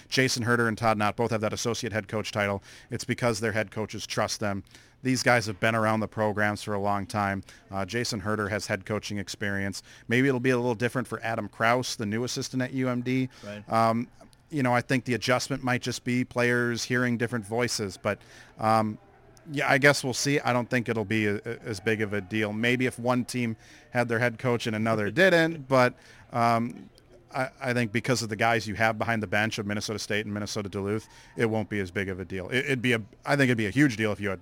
Jason 0.09 0.43
Herter 0.43 0.69
and 0.69 0.77
Todd 0.77 0.99
Knott 0.99 1.17
both 1.17 1.31
have 1.31 1.41
that 1.41 1.53
associate 1.53 1.93
head 1.93 2.09
coach 2.09 2.31
title. 2.31 2.63
It's 2.91 3.05
because 3.05 3.41
their 3.41 3.53
head 3.53 3.71
coaches 3.71 4.07
trust 4.07 4.41
them. 4.41 4.65
These 5.03 5.23
guys 5.23 5.47
have 5.47 5.61
been 5.61 5.75
around 5.75 6.01
the 6.01 6.09
programs 6.09 6.63
for 6.63 6.75
a 6.75 6.79
long 6.79 7.07
time. 7.07 7.43
Uh, 7.71 7.87
Jason 7.87 8.21
Herter 8.21 8.49
has 8.49 8.67
head 8.67 8.85
coaching 8.85 9.19
experience. 9.19 9.83
Maybe 10.09 10.29
it'll 10.29 10.41
be 10.41 10.51
a 10.51 10.57
little 10.57 10.75
different 10.75 11.07
for 11.07 11.21
Adam 11.23 11.49
Krause, 11.49 11.97
the 11.97 12.07
new 12.07 12.25
assistant 12.25 12.63
at 12.63 12.73
UMD. 12.73 13.29
Right. 13.47 13.73
Um, 13.73 14.09
you 14.51 14.63
know, 14.63 14.75
I 14.75 14.81
think 14.81 15.05
the 15.05 15.15
adjustment 15.15 15.63
might 15.63 15.83
just 15.83 16.05
be 16.05 16.25
players 16.25 16.83
hearing 16.83 17.17
different 17.17 17.47
voices, 17.47 17.97
but 17.97 18.19
um, 18.59 18.99
yeah, 19.51 19.71
I 19.71 19.79
guess 19.79 20.05
we'll 20.05 20.15
see. 20.15 20.41
I 20.41 20.53
don't 20.53 20.69
think 20.69 20.89
it'll 20.89 21.05
be 21.05 21.27
a, 21.27 21.37
a, 21.37 21.59
as 21.65 21.81
big 21.81 22.03
of 22.03 22.13
a 22.13 22.21
deal. 22.21 22.53
Maybe 22.53 22.87
if 22.87 22.99
one 22.99 23.25
team 23.25 23.57
had 23.91 24.09
their 24.09 24.19
head 24.19 24.39
coach 24.39 24.67
and 24.67 24.77
another 24.77 25.11
didn't, 25.11 25.69
but 25.69 25.95
um, 26.33 26.89
I, 27.35 27.51
I, 27.61 27.73
think 27.73 27.93
because 27.93 28.23
of 28.23 28.29
the 28.29 28.37
guys 28.37 28.67
you 28.67 28.75
have 28.75 28.99
behind 28.99 29.23
the 29.23 29.27
bench 29.27 29.59
of 29.59 29.67
Minnesota 29.67 29.99
State 29.99 30.27
and 30.27 30.35
Minnesota 30.35 30.69
Duluth, 30.69 31.09
it 31.37 31.47
won't 31.47 31.69
be 31.69 31.81
as 31.81 31.91
big 31.91 32.09
of 32.09 32.21
a 32.21 32.25
deal. 32.25 32.49
It, 32.49 32.69
would 32.69 32.83
be 32.83 32.93
a, 32.93 33.03
I 33.25 33.37
think 33.37 33.45
it'd 33.45 33.59
be 33.59 33.67
a 33.67 33.71
huge 33.71 33.97
deal 33.97 34.13
if 34.13 34.21
you 34.21 34.31
had, 34.31 34.41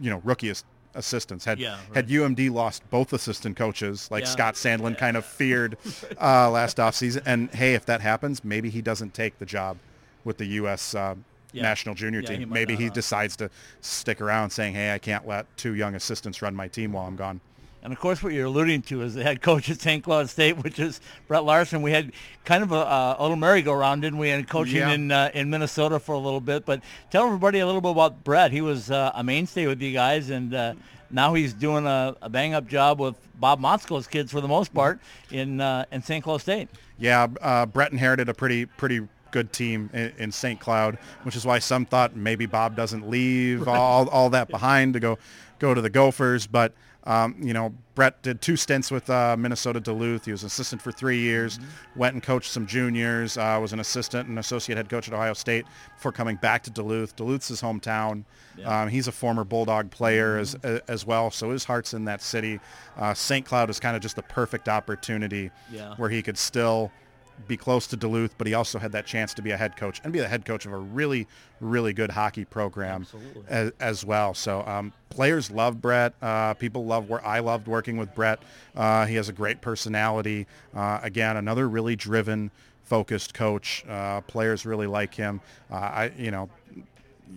you 0.00 0.10
know, 0.10 0.20
rookie 0.24 0.52
assistants. 0.94 1.44
Had 1.44 1.58
yeah, 1.58 1.78
right. 1.88 1.96
had 1.96 2.08
UMD 2.08 2.50
lost 2.50 2.88
both 2.90 3.12
assistant 3.12 3.56
coaches, 3.56 4.10
like 4.10 4.24
yeah. 4.24 4.30
Scott 4.30 4.54
Sandelin 4.54 4.96
kind 4.96 5.16
of 5.16 5.24
feared 5.24 5.78
uh, 6.20 6.50
last 6.50 6.76
offseason, 6.76 7.22
and 7.26 7.50
hey, 7.54 7.74
if 7.74 7.86
that 7.86 8.00
happens, 8.00 8.44
maybe 8.44 8.70
he 8.70 8.82
doesn't 8.82 9.14
take 9.14 9.38
the 9.38 9.46
job 9.46 9.78
with 10.24 10.38
the 10.38 10.46
U.S. 10.46 10.94
Uh, 10.94 11.14
yeah. 11.54 11.62
national 11.62 11.94
junior 11.94 12.20
yeah, 12.20 12.28
team. 12.28 12.38
He 12.40 12.46
Maybe 12.46 12.76
he 12.76 12.90
decides 12.90 13.36
to 13.36 13.50
stick 13.80 14.20
around 14.20 14.50
saying, 14.50 14.74
hey, 14.74 14.92
I 14.92 14.98
can't 14.98 15.26
let 15.26 15.46
two 15.56 15.74
young 15.74 15.94
assistants 15.94 16.42
run 16.42 16.54
my 16.54 16.68
team 16.68 16.92
while 16.92 17.06
I'm 17.06 17.16
gone. 17.16 17.40
And 17.84 17.92
of 17.92 18.00
course, 18.00 18.22
what 18.22 18.32
you're 18.32 18.46
alluding 18.46 18.80
to 18.82 19.02
is 19.02 19.12
the 19.12 19.22
head 19.22 19.42
coach 19.42 19.68
at 19.68 19.78
St. 19.78 20.02
Cloud 20.02 20.30
State, 20.30 20.56
which 20.64 20.78
is 20.78 21.00
Brett 21.28 21.44
Larson. 21.44 21.82
We 21.82 21.92
had 21.92 22.12
kind 22.46 22.62
of 22.62 22.72
a, 22.72 23.16
a 23.18 23.20
little 23.20 23.36
merry-go-round, 23.36 24.00
didn't 24.00 24.18
we, 24.18 24.30
and 24.30 24.48
coaching 24.48 24.76
yeah. 24.76 24.92
in 24.92 25.12
uh, 25.12 25.30
in 25.34 25.50
Minnesota 25.50 26.00
for 26.00 26.14
a 26.14 26.18
little 26.18 26.40
bit. 26.40 26.64
But 26.64 26.80
tell 27.10 27.26
everybody 27.26 27.58
a 27.58 27.66
little 27.66 27.82
bit 27.82 27.90
about 27.90 28.24
Brett. 28.24 28.52
He 28.52 28.62
was 28.62 28.90
uh, 28.90 29.12
a 29.14 29.22
mainstay 29.22 29.66
with 29.66 29.82
you 29.82 29.92
guys, 29.92 30.30
and 30.30 30.54
uh, 30.54 30.74
now 31.10 31.34
he's 31.34 31.52
doing 31.52 31.86
a, 31.86 32.16
a 32.22 32.30
bang-up 32.30 32.66
job 32.66 32.98
with 33.00 33.16
Bob 33.38 33.60
Motzko's 33.60 34.06
kids 34.06 34.32
for 34.32 34.40
the 34.40 34.48
most 34.48 34.72
part 34.72 34.98
in 35.30 35.60
uh, 35.60 35.84
in 35.92 36.02
St. 36.02 36.24
Cloud 36.24 36.40
State. 36.40 36.70
Yeah, 36.98 37.26
uh, 37.42 37.66
Brett 37.66 37.92
inherited 37.92 38.30
a 38.30 38.34
pretty 38.34 38.64
pretty 38.64 39.06
good 39.34 39.52
team 39.52 39.90
in, 39.92 40.12
in 40.16 40.32
St. 40.32 40.60
Cloud, 40.60 40.96
which 41.24 41.34
is 41.34 41.44
why 41.44 41.58
some 41.58 41.84
thought 41.84 42.14
maybe 42.14 42.46
Bob 42.46 42.76
doesn't 42.76 43.10
leave 43.10 43.66
right. 43.66 43.76
all, 43.76 44.08
all 44.08 44.30
that 44.30 44.48
behind 44.48 44.94
to 44.94 45.00
go 45.00 45.18
go 45.58 45.74
to 45.74 45.80
the 45.80 45.90
Gophers. 45.90 46.46
But 46.46 46.72
um, 47.02 47.34
you 47.42 47.52
know, 47.52 47.74
Brett 47.96 48.22
did 48.22 48.40
two 48.40 48.56
stints 48.56 48.92
with 48.92 49.10
uh, 49.10 49.36
Minnesota 49.36 49.80
Duluth. 49.80 50.24
He 50.24 50.30
was 50.30 50.44
assistant 50.44 50.80
for 50.80 50.92
three 50.92 51.18
years, 51.18 51.58
mm-hmm. 51.58 51.98
went 51.98 52.14
and 52.14 52.22
coached 52.22 52.50
some 52.50 52.64
juniors, 52.66 53.36
uh, 53.36 53.58
was 53.60 53.72
an 53.72 53.80
assistant 53.80 54.28
and 54.28 54.38
associate 54.38 54.76
head 54.76 54.88
coach 54.88 55.08
at 55.08 55.14
Ohio 55.14 55.34
State 55.34 55.66
before 55.96 56.12
coming 56.12 56.36
back 56.36 56.62
to 56.62 56.70
Duluth. 56.70 57.16
Duluth's 57.16 57.48
his 57.48 57.60
hometown. 57.60 58.24
Yeah. 58.56 58.82
Um, 58.82 58.88
he's 58.88 59.08
a 59.08 59.12
former 59.12 59.42
Bulldog 59.42 59.90
player 59.90 60.40
mm-hmm. 60.40 60.66
as, 60.66 60.80
as 60.88 61.04
well, 61.04 61.32
so 61.32 61.50
his 61.50 61.64
heart's 61.64 61.92
in 61.92 62.04
that 62.04 62.22
city. 62.22 62.60
Uh, 62.96 63.12
St. 63.12 63.44
Cloud 63.44 63.68
is 63.68 63.80
kind 63.80 63.96
of 63.96 64.00
just 64.00 64.14
the 64.14 64.22
perfect 64.22 64.68
opportunity 64.68 65.50
yeah. 65.72 65.96
where 65.96 66.08
he 66.08 66.22
could 66.22 66.38
still– 66.38 66.92
be 67.46 67.56
close 67.56 67.86
to 67.88 67.96
Duluth, 67.96 68.34
but 68.38 68.46
he 68.46 68.54
also 68.54 68.78
had 68.78 68.92
that 68.92 69.06
chance 69.06 69.34
to 69.34 69.42
be 69.42 69.50
a 69.50 69.56
head 69.56 69.76
coach 69.76 70.00
and 70.04 70.12
be 70.12 70.18
the 70.18 70.28
head 70.28 70.44
coach 70.44 70.66
of 70.66 70.72
a 70.72 70.76
really, 70.78 71.26
really 71.60 71.92
good 71.92 72.10
hockey 72.10 72.44
program 72.44 73.06
as, 73.48 73.72
as, 73.80 74.04
well. 74.04 74.34
So 74.34 74.62
um, 74.66 74.92
players 75.10 75.50
love 75.50 75.80
Brett. 75.80 76.14
Uh, 76.22 76.54
people 76.54 76.86
love 76.86 77.08
where 77.08 77.24
I 77.24 77.40
loved 77.40 77.66
working 77.66 77.96
with 77.96 78.14
Brett. 78.14 78.40
Uh, 78.74 79.06
he 79.06 79.14
has 79.16 79.28
a 79.28 79.32
great 79.32 79.60
personality. 79.60 80.46
Uh, 80.74 81.00
again, 81.02 81.36
another 81.36 81.68
really 81.68 81.96
driven, 81.96 82.50
focused 82.84 83.34
coach. 83.34 83.84
Uh, 83.88 84.20
players 84.22 84.64
really 84.64 84.86
like 84.86 85.14
him. 85.14 85.40
Uh, 85.70 85.74
I, 85.74 86.12
you 86.16 86.30
know, 86.30 86.48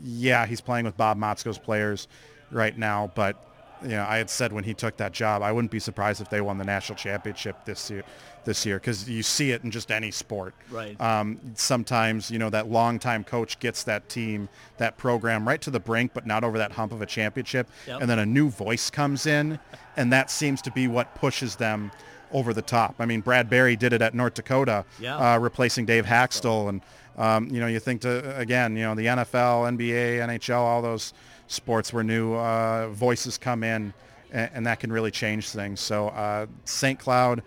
yeah, 0.03 0.45
he's 0.45 0.62
playing 0.62 0.86
with 0.86 0.97
Bob 0.97 1.17
Motzko's 1.17 1.57
players 1.57 2.07
right 2.51 2.77
now, 2.77 3.12
but 3.15 3.43
you 3.84 3.90
know, 3.90 4.06
I 4.08 4.18
had 4.18 4.30
said 4.30 4.52
when 4.54 4.63
he 4.63 4.74
took 4.74 4.98
that 4.98 5.12
job, 5.12 5.42
I 5.42 5.52
wouldn't 5.52 5.72
be 5.72 5.80
surprised 5.80 6.22
if 6.22 6.30
they 6.30 6.42
won 6.42 6.58
the 6.58 6.66
national 6.66 6.98
championship 6.98 7.66
this 7.66 7.90
year 7.90 8.04
this 8.48 8.66
year 8.66 8.78
because 8.78 9.08
you 9.08 9.22
see 9.22 9.52
it 9.52 9.63
in 9.63 9.70
just 9.70 9.92
any 9.92 10.10
sport. 10.10 10.56
Right. 10.72 11.00
Um, 11.00 11.40
sometimes 11.54 12.32
you 12.32 12.40
know 12.40 12.50
that 12.50 12.68
longtime 12.68 13.26
coach 13.26 13.60
gets 13.60 13.84
that 13.84 14.10
team, 14.10 14.50
that 14.78 14.98
program 14.98 15.48
right 15.48 15.62
to 15.62 15.70
the 15.70 15.80
brink, 15.80 16.12
but 16.16 16.26
not 16.26 16.44
over 16.44 16.58
that 16.58 16.72
hump 16.72 16.92
of 16.92 17.04
a 17.04 17.06
championship, 17.06 17.70
yep. 17.86 18.02
and 18.02 18.10
then 18.10 18.18
a 18.18 18.26
new 18.26 18.50
voice 18.50 18.90
comes 18.90 19.28
in, 19.28 19.60
and 19.96 20.12
that 20.12 20.32
seems 20.32 20.63
to 20.63 20.72
be 20.72 20.88
what 20.88 21.13
pushes 21.13 21.58
them 21.58 21.92
over 22.32 22.54
the 22.54 22.62
top. 22.62 22.96
I 23.00 23.06
mean, 23.06 23.22
Brad 23.22 23.50
Berry 23.50 23.76
did 23.76 23.94
it 23.94 24.02
at 24.02 24.16
North 24.16 24.34
Dakota, 24.34 24.86
yeah. 25.00 25.36
uh, 25.36 25.38
replacing 25.38 25.86
Dave 25.86 26.06
Hakstol, 26.06 26.70
and 26.70 26.82
um, 27.18 27.50
you 27.50 27.60
know 27.60 27.68
you 27.68 27.80
think 27.80 28.02
to 28.02 28.36
again, 28.38 28.76
you 28.76 28.84
know 28.84 28.96
the 28.96 29.06
NFL, 29.06 29.78
NBA, 29.78 30.20
NHL, 30.20 30.58
all 30.58 30.82
those 30.82 31.13
sports 31.47 31.91
where 31.91 32.03
new 32.03 32.33
uh, 32.33 32.89
voices 32.89 33.38
come 33.38 33.63
in, 33.63 33.93
and, 34.31 34.51
and, 34.53 34.65
that 34.65 34.79
can 34.79 34.91
really 34.91 35.12
change 35.12 35.49
things. 35.49 35.79
So 35.79 36.10
uh, 36.10 36.45
St. 36.65 36.99
Cloud 36.99 37.41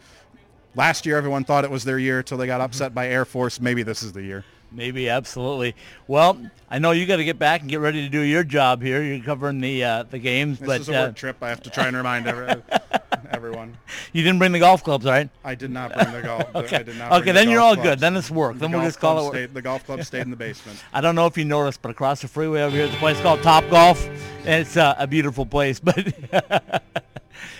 last 0.75 1.07
year 1.07 1.17
everyone 1.17 1.45
thought 1.45 1.65
it 1.65 1.71
was 1.71 1.85
their 1.85 1.99
year 1.99 2.19
until 2.19 2.39
they 2.39 2.47
got 2.47 2.61
upset 2.61 2.95
by 2.95 3.09
Air 3.09 3.25
Force. 3.25 3.61
Maybe 3.61 3.83
this 3.83 4.03
is 4.03 4.13
the 4.13 4.23
year. 4.23 4.45
Maybe 4.73 5.09
absolutely. 5.09 5.75
Well, 6.07 6.41
I 6.71 6.79
know 6.79 6.93
you 6.93 7.05
got 7.07 7.17
to 7.17 7.25
get 7.25 7.39
back 7.39 7.61
and 7.61 7.69
get 7.69 7.81
ready 7.81 8.03
to 8.03 8.09
do 8.09 8.21
your 8.21 8.45
job 8.45 8.83
here. 8.83 9.03
You're 9.03 9.25
covering 9.25 9.61
the 9.61 9.83
uh, 9.83 10.03
the 10.05 10.19
games, 10.19 10.61
this 10.61 10.67
but 10.67 10.81
is 10.81 10.89
a 10.89 10.97
uh, 10.97 11.07
work 11.07 11.17
trip. 11.17 11.43
I 11.43 11.49
have 11.49 11.63
to 11.63 11.71
try 11.71 11.89
and 11.89 11.97
remind 11.97 12.29
every, 12.29 12.47
everyone. 13.31 13.77
You 14.13 14.23
didn't 14.23 14.39
bring 14.39 14.53
the 14.53 14.59
golf 14.59 14.83
clubs, 14.83 15.05
right? 15.05 15.29
I 15.45 15.55
did 15.55 15.71
not 15.71 15.93
bring 15.93 16.13
the 16.13 16.23
golf. 16.23 16.45
okay. 16.55 16.85
okay, 16.85 17.33
then 17.33 17.47
the 17.47 17.53
you're 17.53 17.61
all 17.61 17.75
clubs. 17.75 17.89
good. 17.89 17.99
Then 18.01 18.17
it's 18.17 18.31
work. 18.31 18.55
The 18.55 18.61
then 18.61 18.73
we'll 18.73 18.83
just 18.83 19.01
call 19.01 19.19
it 19.19 19.23
work. 19.25 19.33
Stayed, 19.35 19.55
the 19.55 19.63
golf 19.63 19.85
club 19.85 20.03
stayed 20.05 20.23
in 20.23 20.31
the 20.31 20.37
basement. 20.49 20.83
I 20.93 21.01
don't 21.01 21.15
know 21.15 21.27
if 21.27 21.37
you 21.39 21.45
noticed, 21.45 21.83
but 21.83 21.91
across 21.91 22.23
the 22.23 22.29
freeway 22.29 22.63
over 22.63 22.77
here, 22.77 22.87
a 22.87 22.89
place 22.97 23.21
called 23.21 23.43
Top 23.43 23.69
Golf. 23.71 24.07
And 24.41 24.63
it's 24.63 24.77
uh, 24.77 24.95
a 24.99 25.07
beautiful 25.07 25.45
place, 25.47 25.81
but 25.81 26.83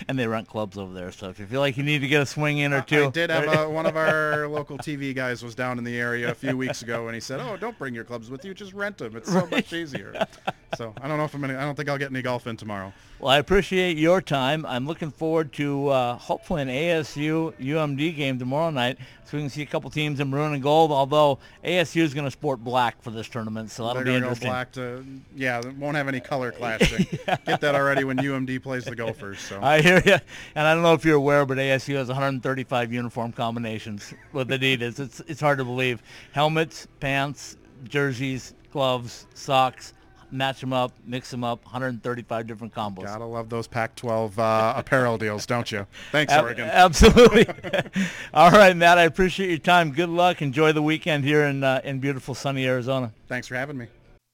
and 0.07 0.17
they 0.17 0.27
rent 0.27 0.47
clubs 0.47 0.77
over 0.77 0.93
there. 0.93 1.11
So 1.11 1.29
if 1.29 1.39
you 1.39 1.45
feel 1.45 1.59
like 1.59 1.77
you 1.77 1.83
need 1.83 1.99
to 1.99 2.07
get 2.07 2.21
a 2.21 2.25
swing 2.25 2.59
in 2.59 2.73
or 2.73 2.81
two, 2.81 3.05
I 3.05 3.09
did 3.09 3.29
have 3.29 3.47
a, 3.47 3.69
one 3.69 3.85
of 3.85 3.95
our 3.97 4.47
local 4.47 4.77
TV 4.77 5.13
guys 5.15 5.43
was 5.43 5.55
down 5.55 5.77
in 5.77 5.83
the 5.83 5.97
area 5.99 6.29
a 6.31 6.35
few 6.35 6.55
weeks 6.57 6.81
ago, 6.81 7.07
and 7.07 7.15
he 7.15 7.21
said, 7.21 7.39
"Oh, 7.39 7.57
don't 7.57 7.77
bring 7.77 7.93
your 7.93 8.03
clubs 8.03 8.29
with 8.29 8.43
you; 8.45 8.53
just 8.53 8.73
rent 8.73 8.97
them. 8.97 9.15
It's 9.15 9.31
so 9.31 9.39
Right. 9.41 9.51
much 9.51 9.73
easier." 9.73 10.25
so 10.77 10.93
I 11.01 11.07
don't 11.07 11.17
know 11.17 11.25
if 11.25 11.33
I'm 11.33 11.41
gonna. 11.41 11.57
I 11.57 11.61
don't 11.61 11.75
think 11.75 11.89
I'll 11.89 11.97
get 11.97 12.11
any 12.11 12.21
golf 12.21 12.47
in 12.47 12.57
tomorrow. 12.57 12.93
Well, 13.19 13.29
I 13.29 13.37
appreciate 13.37 13.97
your 13.97 14.19
time. 14.19 14.65
I'm 14.65 14.87
looking 14.87 15.11
forward 15.11 15.53
to 15.53 15.89
uh, 15.89 16.15
hopefully 16.17 16.63
an 16.63 16.69
ASU 16.69 17.53
UMD 17.59 18.15
game 18.15 18.39
tomorrow 18.39 18.71
night, 18.71 18.97
so 19.25 19.37
we 19.37 19.43
can 19.43 19.49
see 19.51 19.61
a 19.61 19.65
couple 19.67 19.91
teams 19.91 20.19
in 20.19 20.29
maroon 20.29 20.53
and 20.53 20.63
gold. 20.63 20.91
Although 20.91 21.37
ASU 21.63 22.01
is 22.01 22.15
going 22.15 22.25
to 22.25 22.31
sport 22.31 22.63
black 22.63 22.99
for 23.03 23.11
this 23.11 23.27
tournament, 23.29 23.69
so 23.69 23.85
that'll 23.85 24.03
They're 24.03 24.15
be 24.15 24.19
gonna 24.21 24.33
go 24.35 24.39
black 24.41 24.71
to 24.73 25.05
yeah. 25.35 25.61
Won't 25.77 25.97
have 25.97 26.07
any 26.07 26.19
color 26.19 26.51
clashing. 26.57 27.05
Get 27.45 27.61
that 27.61 27.75
already 27.75 28.03
when 28.03 28.17
UMD 28.17 28.63
plays 28.63 28.85
the 28.85 28.95
Gophers. 28.95 29.39
So 29.39 29.59
I 29.71 29.81
hear 29.81 30.01
you, 30.05 30.17
and 30.55 30.67
I 30.67 30.73
don't 30.73 30.83
know 30.83 30.93
if 30.93 31.05
you're 31.05 31.15
aware, 31.15 31.45
but 31.45 31.57
ASU 31.57 31.95
has 31.95 32.07
135 32.09 32.91
uniform 32.91 33.31
combinations 33.31 34.13
with 34.33 34.49
Adidas. 34.49 34.99
It's 34.99 35.19
it's 35.21 35.39
hard 35.39 35.59
to 35.59 35.63
believe. 35.65 36.01
Helmets, 36.33 36.87
pants, 36.99 37.57
jerseys, 37.85 38.53
gloves, 38.71 39.27
socks. 39.33 39.93
Match 40.33 40.61
them 40.61 40.71
up, 40.71 40.93
mix 41.05 41.29
them 41.29 41.43
up. 41.43 41.63
135 41.65 42.47
different 42.47 42.73
combos. 42.73 43.03
gotta 43.03 43.25
love 43.25 43.49
those 43.49 43.67
Pac-12 43.67 44.37
uh, 44.37 44.73
apparel 44.77 45.17
deals, 45.17 45.45
don't 45.45 45.69
you? 45.69 45.85
Thanks, 46.13 46.31
Ab- 46.31 46.45
Oregon. 46.45 46.69
Absolutely. 46.71 47.45
All 48.33 48.49
right, 48.51 48.75
Matt. 48.77 48.97
I 48.97 49.03
appreciate 49.03 49.49
your 49.49 49.57
time. 49.57 49.91
Good 49.91 50.07
luck. 50.07 50.41
Enjoy 50.41 50.71
the 50.71 50.81
weekend 50.81 51.25
here 51.25 51.43
in 51.43 51.63
uh, 51.65 51.81
in 51.83 51.99
beautiful 51.99 52.33
sunny 52.33 52.65
Arizona. 52.65 53.11
Thanks 53.27 53.47
for 53.47 53.55
having 53.55 53.77
me. 53.77 53.87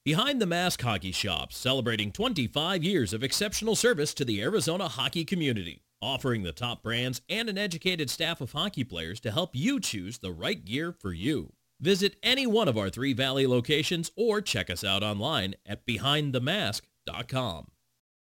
Behind 0.08 0.40
the 0.40 0.46
Mask 0.46 0.80
Hockey 0.80 1.12
Shops, 1.12 1.58
celebrating 1.58 2.12
25 2.12 2.82
years 2.82 3.12
of 3.12 3.22
exceptional 3.22 3.76
service 3.76 4.14
to 4.14 4.24
the 4.24 4.40
Arizona 4.40 4.88
hockey 4.88 5.22
community, 5.22 5.82
offering 6.00 6.44
the 6.44 6.50
top 6.50 6.82
brands 6.82 7.20
and 7.28 7.46
an 7.50 7.58
educated 7.58 8.08
staff 8.08 8.40
of 8.40 8.52
hockey 8.52 8.84
players 8.84 9.20
to 9.20 9.30
help 9.30 9.50
you 9.52 9.78
choose 9.78 10.16
the 10.16 10.32
right 10.32 10.64
gear 10.64 10.92
for 10.92 11.12
you. 11.12 11.52
Visit 11.78 12.16
any 12.22 12.46
one 12.46 12.68
of 12.68 12.78
our 12.78 12.88
three 12.88 13.12
Valley 13.12 13.46
locations 13.46 14.10
or 14.16 14.40
check 14.40 14.70
us 14.70 14.82
out 14.82 15.02
online 15.02 15.56
at 15.66 15.86
behindthemask.com. 15.86 17.66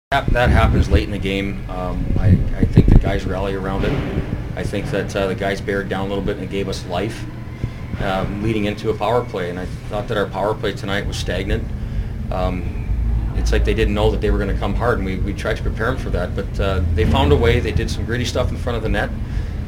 That, 0.10 0.26
that 0.32 0.50
happens 0.50 0.90
late 0.90 1.04
in 1.04 1.12
the 1.12 1.20
game. 1.20 1.64
Um, 1.70 2.04
I, 2.18 2.30
I 2.56 2.66
think 2.66 2.88
the 2.88 2.98
guys 2.98 3.24
rally 3.24 3.54
around 3.54 3.86
it. 3.86 3.94
I 4.56 4.64
think 4.64 4.88
that 4.88 5.16
uh, 5.16 5.28
the 5.28 5.36
guys 5.36 5.62
bared 5.62 5.90
down 5.90 6.08
a 6.08 6.10
little 6.10 6.24
bit 6.24 6.38
and 6.38 6.50
gave 6.50 6.70
us 6.70 6.84
life 6.88 7.24
um, 8.02 8.44
leading 8.44 8.66
into 8.66 8.90
a 8.90 8.94
power 8.94 9.24
play. 9.24 9.50
And 9.50 9.60
I 9.60 9.66
thought 9.90 10.08
that 10.08 10.18
our 10.18 10.28
power 10.28 10.54
play 10.54 10.74
tonight 10.74 11.06
was 11.06 11.18
stagnant. 11.18 11.64
Um, 12.32 12.86
it's 13.36 13.52
like 13.52 13.66
they 13.66 13.74
didn't 13.74 13.94
know 13.94 14.10
that 14.12 14.22
they 14.22 14.32
were 14.32 14.40
going 14.40 14.54
to 14.54 14.60
come 14.60 14.74
hard, 14.74 14.98
and 14.98 15.06
we, 15.06 15.18
we 15.18 15.34
tried 15.34 15.58
to 15.58 15.64
prepare 15.64 15.92
them 15.92 15.98
for 15.98 16.10
that. 16.10 16.36
But 16.36 16.60
uh, 16.60 16.84
they 16.96 17.06
found 17.06 17.32
a 17.32 17.36
way. 17.36 17.60
They 17.60 17.72
did 17.72 17.90
some 17.90 18.06
gritty 18.06 18.26
stuff 18.26 18.50
in 18.50 18.58
front 18.58 18.78
of 18.78 18.84
the 18.84 18.90
net. 18.90 19.10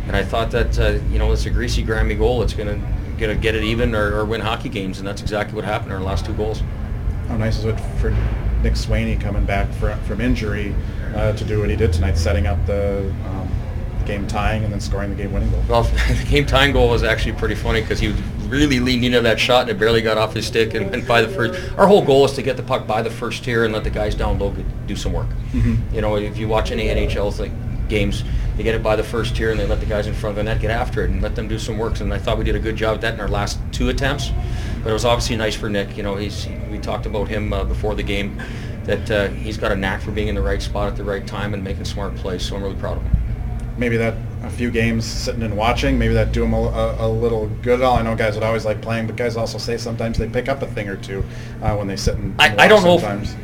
And 0.08 0.16
I 0.16 0.24
thought 0.24 0.50
that, 0.52 0.80
uh, 0.80 1.00
you 1.12 1.20
know, 1.20 1.32
it's 1.32 1.46
a 1.46 1.52
greasy, 1.52 1.84
grimy 1.84 2.16
goal. 2.16 2.42
It's 2.42 2.54
going 2.54 2.68
to 2.68 2.88
gonna 3.20 3.36
get 3.36 3.54
it 3.54 3.64
even 3.64 3.94
or, 3.94 4.16
or 4.16 4.26
win 4.26 4.42
hockey 4.42 4.70
games. 4.70 5.00
And 5.00 5.08
that's 5.08 5.22
exactly 5.22 5.56
what 5.56 5.66
happened 5.66 5.92
in 5.92 5.98
our 5.98 6.04
last 6.04 6.26
two 6.26 6.34
goals. 6.34 6.64
How 7.28 7.38
nice 7.38 7.60
is 7.60 7.66
it 7.66 7.80
for 8.00 8.12
Nick 8.64 8.74
Swaney 8.74 9.20
coming 9.20 9.46
back 9.46 9.72
for, 9.74 9.96
from 10.08 10.22
injury 10.22 10.74
uh, 11.16 11.34
to 11.34 11.46
do 11.46 11.60
what 11.60 11.70
he 11.70 11.76
did 11.76 11.94
tonight, 11.94 12.18
setting 12.18 12.48
up 12.48 12.66
the 12.66 13.14
um, 13.26 13.50
game 14.10 14.28
tying 14.28 14.64
and 14.64 14.74
then 14.74 14.82
scoring 14.82 15.12
the 15.12 15.16
game 15.16 15.32
winning 15.32 15.52
goal? 15.52 15.64
Well, 15.70 15.84
the 16.08 16.28
game 16.28 16.46
tying 16.46 16.74
goal 16.74 16.90
was 16.90 17.04
actually 17.04 17.34
pretty 17.34 17.56
funny 17.56 17.82
because 17.82 18.00
he 18.00 18.14
really 18.48 18.80
leaned 18.80 19.06
into 19.06 19.22
that 19.22 19.40
shot 19.40 19.62
and 19.62 19.70
it 19.70 19.80
barely 19.80 20.02
got 20.02 20.18
off 20.18 20.34
his 20.34 20.48
stick 20.48 20.74
and 20.74 20.90
went 20.90 21.08
by 21.08 21.22
the 21.22 21.30
first. 21.30 21.72
Our 21.78 21.86
whole 21.86 22.04
goal 22.04 22.26
is 22.26 22.34
to 22.34 22.42
get 22.42 22.58
the 22.58 22.64
puck 22.64 22.88
by 22.88 23.04
the 23.04 23.12
first 23.12 23.44
tier 23.44 23.66
and 23.66 23.74
let 23.74 23.84
the 23.84 23.92
guys 23.92 24.16
down 24.16 24.40
low 24.40 24.56
do 24.88 24.96
some 24.96 25.14
work. 25.14 25.28
You 25.94 26.02
know, 26.02 26.16
if 26.18 26.38
you 26.38 26.48
watch 26.48 26.72
any 26.72 26.88
NHL 26.88 27.88
games, 27.88 28.24
they 28.58 28.64
get 28.64 28.76
it 28.76 28.84
by 28.84 28.96
the 28.96 29.04
first 29.04 29.36
tier 29.36 29.52
and 29.52 29.60
they 29.60 29.68
let 29.68 29.80
the 29.80 29.86
guys 29.86 30.08
in 30.08 30.14
front 30.14 30.32
of 30.32 30.44
the 30.44 30.52
net 30.52 30.60
get 30.60 30.72
after 30.72 31.06
it 31.06 31.12
and 31.12 31.22
let 31.22 31.36
them 31.36 31.48
do 31.48 31.60
some 31.60 31.78
work. 31.78 32.00
And 32.00 32.12
I 32.12 32.18
thought 32.18 32.38
we 32.38 32.44
did 32.44 32.56
a 32.56 32.60
good 32.60 32.76
job 32.76 32.96
at 32.96 33.02
that 33.02 33.14
in 33.14 33.20
our 33.20 33.28
last 33.28 33.60
two 33.72 33.90
attempts. 33.90 34.32
But 34.84 34.90
it 34.90 34.94
was 34.94 35.06
obviously 35.06 35.36
nice 35.36 35.56
for 35.56 35.70
Nick. 35.70 35.96
You 35.96 36.04
know, 36.04 36.16
he's 36.16 36.48
we 36.72 36.80
talked 36.80 37.06
about 37.06 37.28
him 37.28 37.54
uh, 37.54 37.64
before 37.64 37.94
the 37.94 38.04
game 38.04 38.42
that 38.86 39.12
uh, 39.12 39.28
he's 39.30 39.58
got 39.58 39.72
a 39.72 39.76
knack 39.76 40.02
for 40.02 40.12
being 40.12 40.30
in 40.30 40.36
the 40.36 40.42
right 40.42 40.62
spot 40.62 40.88
at 40.88 40.96
the 40.96 41.04
right 41.04 41.28
time 41.28 41.54
and 41.54 41.64
making 41.64 41.86
smart 41.86 42.16
plays. 42.16 42.44
So 42.44 42.56
I'm 42.56 42.64
really 42.64 42.76
proud 42.76 42.98
of 42.98 43.04
him. 43.04 43.19
Maybe 43.80 43.98
that 43.98 44.14
a 44.44 44.50
few 44.50 44.72
games 44.72 45.06
sitting 45.06 45.44
and 45.44 45.56
watching, 45.56 46.00
maybe 46.00 46.14
that 46.14 46.32
do 46.32 46.44
him 46.44 46.54
a, 46.54 46.58
a, 46.58 47.08
a 47.08 47.10
little 47.10 47.48
good 47.62 47.80
at 47.80 47.86
all. 47.86 47.98
I 47.98 48.02
know 48.02 48.16
guys 48.16 48.36
would 48.36 48.44
always 48.44 48.66
like 48.66 48.82
playing, 48.82 49.08
but 49.08 49.16
guys 49.16 49.36
also 49.36 49.58
say 49.58 49.78
sometimes 49.78 50.18
they 50.18 50.30
pick 50.30 50.48
up 50.48 50.62
a 50.62 50.68
thing 50.68 50.88
or 50.88 50.96
two 50.98 51.24
uh, 51.62 51.76
when 51.76 51.88
they 51.88 51.96
sit 51.96 52.16
and, 52.16 52.40
I, 52.42 52.66
I 52.66 52.68
don't 52.68 52.84
know. 52.84 52.96
If. 52.96 53.04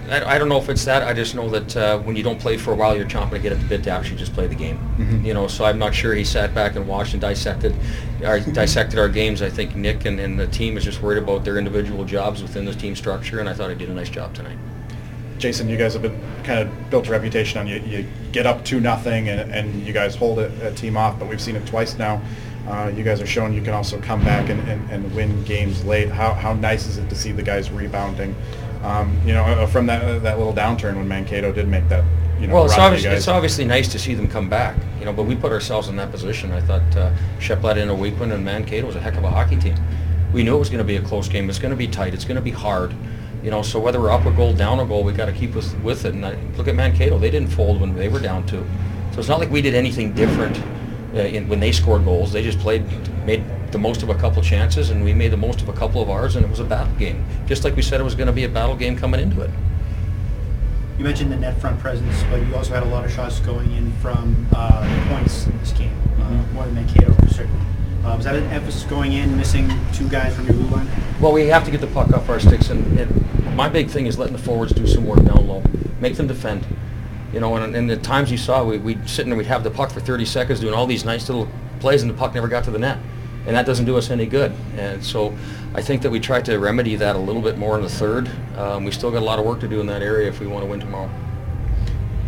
I, 0.10 0.36
I 0.36 0.38
don't 0.38 0.50
know 0.50 0.58
if 0.58 0.70
it's 0.70 0.86
that. 0.86 1.04
I 1.04 1.14
just 1.14 1.36
know 1.36 1.50
that 1.50 1.78
uh, 1.78 2.00
when 2.00 2.16
you 2.16 2.24
don't 2.24 2.40
play 2.40 2.58
for 2.58 2.72
a 2.72 2.76
while, 2.76 2.96
you're 2.96 3.06
chomping 3.06 3.32
to 3.32 3.40
get 3.40 3.52
at 3.52 3.60
the 3.60 3.68
bit 3.68 3.84
to 3.84 3.92
actually 3.92 4.18
just 4.18 4.34
play 4.34 4.48
the 4.48 4.56
game. 4.56 4.78
Mhm. 4.98 5.26
You 5.26 5.34
know, 5.34 5.48
so 5.48 5.66
I'm 5.66 5.80
not 5.80 5.94
sure 5.96 6.14
he 6.14 6.24
sat 6.24 6.54
back 6.54 6.76
and 6.76 6.88
watched 6.88 7.14
and 7.14 7.22
dissected, 7.22 7.76
or 8.24 8.40
dissected 8.54 9.00
our 9.00 9.10
games. 9.10 9.42
I 9.42 9.50
think 9.50 9.76
Nick 9.76 10.06
and, 10.06 10.20
and 10.20 10.40
the 10.40 10.48
team 10.48 10.78
is 10.78 10.84
just 10.84 11.02
worried 11.02 11.22
about 11.22 11.44
their 11.44 11.58
individual 11.58 12.04
jobs 12.06 12.42
within 12.42 12.66
the 12.66 12.74
team 12.74 12.96
structure, 12.96 13.40
and 13.40 13.50
I 13.50 13.54
thought 13.54 13.70
he 13.70 13.76
did 13.76 13.90
a 13.90 13.94
nice 13.94 14.10
job 14.10 14.34
tonight. 14.34 14.58
Jason, 15.38 15.68
you 15.70 15.78
guys 15.78 15.94
have 15.94 16.02
been 16.02 16.20
kind 16.44 16.60
of 16.60 16.90
built 16.90 17.08
a 17.08 17.12
reputation 17.12 17.60
on 17.60 17.68
you, 17.68 17.78
you 17.80 18.08
get 18.32 18.46
up 18.46 18.64
to 18.66 18.80
nothing 18.80 19.30
and, 19.30 19.52
and 19.54 19.86
you 19.86 19.92
guys 19.94 20.16
hold 20.16 20.40
a, 20.40 20.68
a 20.68 20.72
team 20.74 20.96
off, 20.98 21.20
but 21.20 21.28
we've 21.28 21.42
seen 21.42 21.56
it 21.56 21.66
twice 21.66 21.98
now. 21.98 22.22
Uh, 22.68 22.92
you 22.96 23.04
guys 23.04 23.22
are 23.22 23.28
showing 23.28 23.54
you 23.54 23.62
can 23.62 23.74
also 23.74 24.00
come 24.02 24.24
back 24.24 24.50
and, 24.50 24.60
and, 24.68 24.90
and 24.90 25.14
win 25.16 25.44
games 25.44 25.84
late. 25.86 26.10
How, 26.10 26.34
how 26.34 26.54
nice 26.54 26.88
is 26.88 26.98
it 26.98 27.08
to 27.10 27.16
see 27.16 27.32
the 27.32 27.44
guys 27.44 27.70
rebounding? 27.70 28.36
Um, 28.82 29.20
you 29.26 29.34
know, 29.34 29.44
uh, 29.44 29.68
from 29.68 29.86
that 29.88 30.04
uh, 30.04 30.20
that 30.20 30.38
little 30.38 30.54
downturn 30.54 30.96
when 30.96 31.08
Mankato 31.08 31.52
did 31.52 31.68
make 31.68 31.88
that, 31.90 32.04
you 32.40 32.48
know, 32.48 32.54
Well, 32.56 32.66
it's, 32.66 32.74
run, 32.78 32.82
you 32.82 32.86
obvious, 32.88 33.04
guys- 33.04 33.18
it's 33.20 33.28
obviously 33.28 33.66
nice 33.66 33.88
to 33.92 34.00
see 34.00 34.14
them 34.14 34.28
come 34.28 34.48
back, 34.50 34.78
you 35.00 35.06
know, 35.06 35.14
but 35.14 35.24
we 35.24 35.36
put 35.36 35.52
ourselves 35.52 35.90
in 35.90 35.96
that 35.98 36.12
position. 36.12 36.52
I 36.52 36.62
thought 36.62 36.96
uh, 36.96 37.12
Shep 37.40 37.62
let 37.64 37.78
in 37.78 37.90
a 37.90 37.96
weak 37.96 38.20
one, 38.20 38.32
and 38.32 38.44
Mankato 38.46 38.88
was 38.88 38.96
a 38.96 39.00
heck 39.00 39.16
of 39.16 39.24
a 39.24 39.30
hockey 39.30 39.58
team. 39.58 39.76
We 40.34 40.44
knew 40.44 40.56
it 40.56 40.60
was 40.60 40.70
going 40.70 40.80
to 40.80 40.84
be 40.86 40.98
a 40.98 41.02
close 41.02 41.28
game. 41.28 41.50
It's 41.50 41.60
going 41.60 41.72
to 41.72 41.78
be 41.78 41.88
tight. 41.88 42.14
It's 42.14 42.26
going 42.26 42.36
to 42.36 42.42
be 42.42 42.52
hard. 42.52 42.94
You 43.46 43.52
know, 43.52 43.62
so 43.62 43.80
whether 43.80 44.02
we're 44.02 44.10
up 44.10 44.26
a 44.26 44.32
goal, 44.32 44.54
down 44.54 44.80
a 44.80 44.86
goal, 44.88 45.04
we 45.04 45.14
got 45.14 45.28
to 45.28 45.32
keep 45.32 45.54
with, 45.54 45.80
with 45.82 46.04
it. 46.06 46.16
And 46.16 46.26
I, 46.26 46.36
look 46.58 46.68
at 46.68 46.74
Mankato; 46.74 47.20
they 47.20 47.30
didn't 47.30 47.50
fold 47.50 47.80
when 47.80 47.94
they 47.94 48.10
were 48.10 48.20
down 48.20 48.44
two. 48.48 48.66
So 49.12 49.20
it's 49.20 49.30
not 49.30 49.40
like 49.40 49.52
we 49.52 49.62
did 49.62 49.76
anything 49.76 50.14
different 50.14 50.60
uh, 51.14 51.20
in, 51.20 51.48
when 51.48 51.60
they 51.60 51.72
scored 51.72 52.06
goals. 52.06 52.32
They 52.32 52.42
just 52.42 52.58
played, 52.58 52.84
made 53.24 53.44
the 53.72 53.78
most 53.78 54.02
of 54.02 54.10
a 54.10 54.16
couple 54.16 54.42
chances, 54.42 54.90
and 54.90 55.04
we 55.04 55.14
made 55.14 55.28
the 55.28 55.38
most 55.38 55.62
of 55.62 55.70
a 55.70 55.74
couple 55.74 56.02
of 56.02 56.10
ours, 56.10 56.36
and 56.36 56.44
it 56.44 56.50
was 56.50 56.60
a 56.60 56.64
battle 56.64 56.92
game. 56.96 57.24
Just 57.46 57.64
like 57.64 57.76
we 57.76 57.84
said, 57.84 58.02
it 58.02 58.04
was 58.04 58.16
going 58.16 58.26
to 58.26 58.34
be 58.34 58.46
a 58.46 58.50
battle 58.50 58.76
game 58.76 58.98
coming 58.98 59.22
into 59.22 59.42
it. 59.42 59.52
You 60.98 61.04
mentioned 61.04 61.32
the 61.32 61.38
net 61.38 61.62
front 61.62 61.80
presence, 61.80 62.24
but 62.32 62.44
you 62.44 62.56
also 62.56 62.74
had 62.74 62.82
a 62.82 62.88
lot 62.88 63.06
of 63.06 63.12
shots 63.12 63.40
going 63.42 63.72
in 63.74 63.92
from 63.98 64.48
uh, 64.56 65.08
points 65.10 65.46
in 65.46 65.56
this 65.60 65.72
game, 65.72 65.96
uh, 66.20 66.32
more 66.54 66.66
than 66.66 66.74
Mankato, 66.74 67.14
certainly. 67.28 67.75
Uh, 68.06 68.16
was 68.16 68.26
that 68.26 68.36
an 68.36 68.44
emphasis 68.52 68.84
going 68.84 69.14
in, 69.14 69.36
missing 69.36 69.68
two 69.92 70.08
guys 70.08 70.36
from 70.36 70.46
your 70.46 70.54
blue 70.54 70.68
line? 70.68 70.88
Well, 71.20 71.32
we 71.32 71.48
have 71.48 71.66
to 71.66 71.72
get 71.72 71.82
the 71.82 71.88
puck 71.88 72.14
off 72.14 72.30
our 72.30 72.40
sticks, 72.40 72.70
and, 72.70 73.00
and 73.00 73.56
my 73.56 73.68
big 73.68 73.90
thing 73.90 74.06
is 74.06 74.20
letting 74.20 74.36
the 74.36 74.42
forwards 74.42 74.74
do 74.74 74.86
some 74.86 75.08
work 75.08 75.24
down 75.26 75.48
low, 75.48 75.64
make 76.00 76.16
them 76.16 76.28
defend. 76.28 76.68
You 77.34 77.40
know, 77.40 77.56
and, 77.56 77.76
and 77.76 77.90
the 77.90 77.98
times 77.98 78.30
you 78.30 78.38
saw, 78.38 78.64
we, 78.64 78.78
we'd 78.78 79.10
sit 79.10 79.26
there, 79.26 79.36
we'd 79.36 79.48
have 79.48 79.64
the 79.64 79.72
puck 79.72 79.90
for 79.90 80.02
30 80.02 80.24
seconds 80.24 80.60
doing 80.60 80.76
all 80.76 80.86
these 80.86 81.04
nice 81.04 81.28
little 81.28 81.50
plays, 81.80 82.04
and 82.04 82.12
the 82.12 82.16
puck 82.16 82.36
never 82.36 82.48
got 82.48 82.64
to 82.66 82.72
the 82.72 82.78
net. 82.78 83.00
And 83.48 83.56
that 83.56 83.66
doesn't 83.66 83.86
do 83.86 83.98
us 83.98 84.12
any 84.12 84.28
good. 84.28 84.54
And 84.78 85.04
so 85.04 85.36
I 85.74 85.82
think 85.82 86.04
that 86.04 86.12
we 86.12 86.20
tried 86.20 86.46
to 86.46 86.60
remedy 86.60 86.96
that 86.98 87.16
a 87.16 87.20
little 87.20 87.42
bit 87.42 87.58
more 87.58 87.76
in 87.76 87.82
the 87.82 87.90
third. 87.90 88.30
Um, 88.56 88.86
we 88.86 88.92
still 88.92 89.10
got 89.10 89.24
a 89.24 89.26
lot 89.26 89.40
of 89.40 89.46
work 89.46 89.60
to 89.62 89.68
do 89.68 89.80
in 89.82 89.88
that 89.88 90.04
area 90.04 90.28
if 90.28 90.40
we 90.40 90.46
want 90.46 90.64
to 90.64 90.70
win 90.70 90.80
tomorrow. 90.80 91.10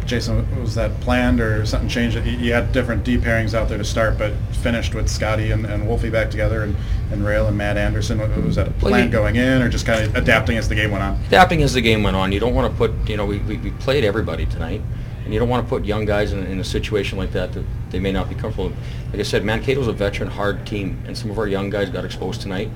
Jason, 0.07 0.61
was 0.61 0.73
that 0.75 0.99
planned 1.01 1.39
or 1.41 1.65
something 1.65 1.89
changed? 1.89 2.15
You- 2.17 2.37
You 2.37 2.53
had 2.53 2.71
different 2.71 3.03
D 3.03 3.17
pairings 3.17 3.53
out 3.53 3.67
there 3.69 3.77
to 3.77 3.83
start, 3.83 4.17
but 4.17 4.33
finished 4.63 4.95
with 4.95 5.09
Scotty 5.09 5.51
and, 5.51 5.65
and 5.65 5.87
Wolfie 5.87 6.09
back 6.09 6.31
together 6.31 6.63
and, 6.63 6.75
and 7.11 7.21
Roehl 7.21 7.47
and 7.47 7.57
Matt 7.57 7.77
Anderson. 7.77 8.19
Was- 8.45 8.55
that 8.55 8.67
a 8.67 8.71
Well, 8.81 8.89
plan 8.91 9.05
you- 9.05 9.11
going 9.11 9.35
in 9.35 9.61
or 9.61 9.69
just 9.69 9.85
kind 9.85 10.03
of 10.03 10.15
adapting 10.15 10.57
as 10.57 10.69
the 10.69 10.75
game 10.75 10.91
went 10.91 11.03
on? 11.03 11.19
adapting 11.27 11.61
as 11.61 11.73
the 11.73 11.81
game 11.81 12.03
went 12.03 12.15
on. 12.15 12.31
You 12.31 12.39
don't 12.39 12.55
want 12.55 12.71
to 12.71 12.77
put, 12.77 12.91
you 13.09 13.17
know, 13.17 13.25
we, 13.25 13.39
we, 13.39 13.57
we 13.57 13.71
played 13.71 14.03
everybody 14.03 14.45
tonight, 14.45 14.81
and 15.25 15.33
you 15.33 15.39
don't 15.39 15.49
want 15.49 15.65
to 15.65 15.69
put 15.69 15.83
young 15.85 16.05
guys 16.05 16.31
in, 16.31 16.45
in 16.47 16.59
a 16.59 16.63
situation 16.63 17.17
like 17.17 17.31
that 17.33 17.51
that 17.53 17.65
they 17.89 17.99
may 17.99 18.11
not 18.13 18.29
be 18.29 18.35
comfortable. 18.35 18.69
with. 18.69 18.77
Like 19.11 19.19
I 19.19 19.23
said, 19.23 19.43
Mankato's 19.43 19.87
a 19.87 19.93
veteran, 19.93 20.29
hard 20.29 20.65
team, 20.65 21.01
and 21.05 21.17
some 21.17 21.29
of 21.31 21.37
our 21.37 21.47
young 21.47 21.69
guys 21.69 21.89
got 21.89 22.05
exposed 22.05 22.41
tonight. 22.41 22.69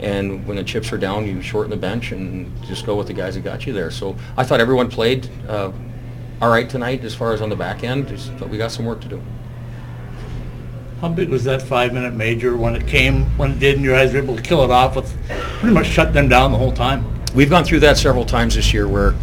And 0.00 0.46
when 0.46 0.56
the 0.56 0.64
chips 0.64 0.92
are 0.92 0.98
down, 0.98 1.26
you 1.26 1.42
shorten 1.42 1.70
the 1.70 1.76
bench 1.76 2.12
and 2.12 2.50
just 2.64 2.86
go 2.86 2.94
with 2.94 3.08
the 3.08 3.12
guys 3.12 3.34
that 3.34 3.42
got 3.42 3.66
you 3.66 3.72
there. 3.72 3.90
So 3.90 4.16
I 4.36 4.44
thought 4.44 4.60
everyone 4.60 4.88
played 4.88 5.28
uh, 5.48 5.72
all 6.40 6.50
right 6.50 6.68
tonight 6.68 7.04
as 7.04 7.14
far 7.14 7.32
as 7.32 7.40
on 7.40 7.48
the 7.48 7.56
back 7.56 7.82
end, 7.82 8.08
just, 8.08 8.36
but 8.38 8.48
we 8.48 8.58
got 8.58 8.70
some 8.70 8.84
work 8.84 9.00
to 9.00 9.08
do. 9.08 9.22
How 11.00 11.08
big 11.08 11.28
was 11.28 11.44
that 11.44 11.62
five-minute 11.62 12.14
major 12.14 12.56
when 12.56 12.74
it 12.74 12.86
came, 12.86 13.24
when 13.36 13.52
it 13.52 13.58
did, 13.58 13.76
and 13.76 13.84
you 13.84 13.90
guys 13.90 14.12
were 14.12 14.18
able 14.18 14.36
to 14.36 14.42
kill 14.42 14.62
it 14.64 14.70
off 14.70 14.96
with, 14.96 15.16
pretty 15.60 15.74
much 15.74 15.86
shut 15.86 16.12
them 16.12 16.28
down 16.28 16.52
the 16.52 16.58
whole 16.58 16.72
time? 16.72 17.04
We've 17.34 17.50
gone 17.50 17.64
through 17.64 17.80
that 17.80 17.96
several 17.96 18.24
times 18.24 18.54
this 18.54 18.72
year 18.72 18.88
where, 18.88 19.14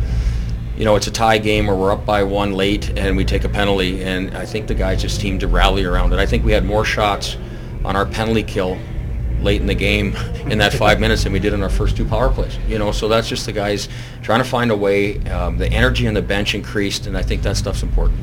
you 0.78 0.86
know, 0.86 0.96
it's 0.96 1.08
a 1.08 1.12
tie 1.12 1.38
game 1.38 1.70
or 1.70 1.76
we're 1.76 1.92
up 1.92 2.06
by 2.06 2.24
one 2.24 2.54
late 2.54 2.98
and 2.98 3.16
we 3.18 3.26
take 3.26 3.44
a 3.44 3.50
penalty 3.50 4.04
and 4.04 4.36
I 4.38 4.46
think 4.46 4.68
the 4.68 4.76
guys 4.76 5.02
just 5.02 5.20
seemed 5.20 5.40
to 5.40 5.48
rally 5.48 5.86
around 5.86 6.14
it. 6.14 6.20
I 6.20 6.26
think 6.26 6.46
we 6.46 6.52
had 6.52 6.66
more 6.66 6.86
shots 6.86 7.38
on 7.84 7.96
our 7.96 8.06
penalty 8.06 8.44
kill 8.44 8.78
late 9.42 9.62
in 9.62 9.68
the 9.68 9.76
game 9.76 10.16
in 10.50 10.58
that 10.58 10.74
five 10.74 11.00
minutes 11.00 11.24
than 11.24 11.34
we 11.34 11.40
did 11.40 11.54
in 11.54 11.62
our 11.64 11.70
first 11.70 11.96
two 11.98 12.06
power 12.06 12.30
plays. 12.30 12.58
You 12.68 12.80
know, 12.80 12.92
so 12.92 13.08
that's 13.08 13.28
just 13.28 13.46
the 13.46 13.52
guys 13.52 13.90
trying 14.22 14.44
to 14.44 14.50
find 14.50 14.72
a 14.72 14.76
way. 14.76 15.20
Um, 15.28 15.58
the 15.58 15.68
energy 15.68 16.08
on 16.08 16.14
the 16.14 16.22
bench 16.22 16.56
increased 16.56 17.08
and 17.08 17.18
I 17.18 17.22
think 17.22 17.42
that 17.44 17.58
stuff's 17.58 17.84
important. 17.84 18.20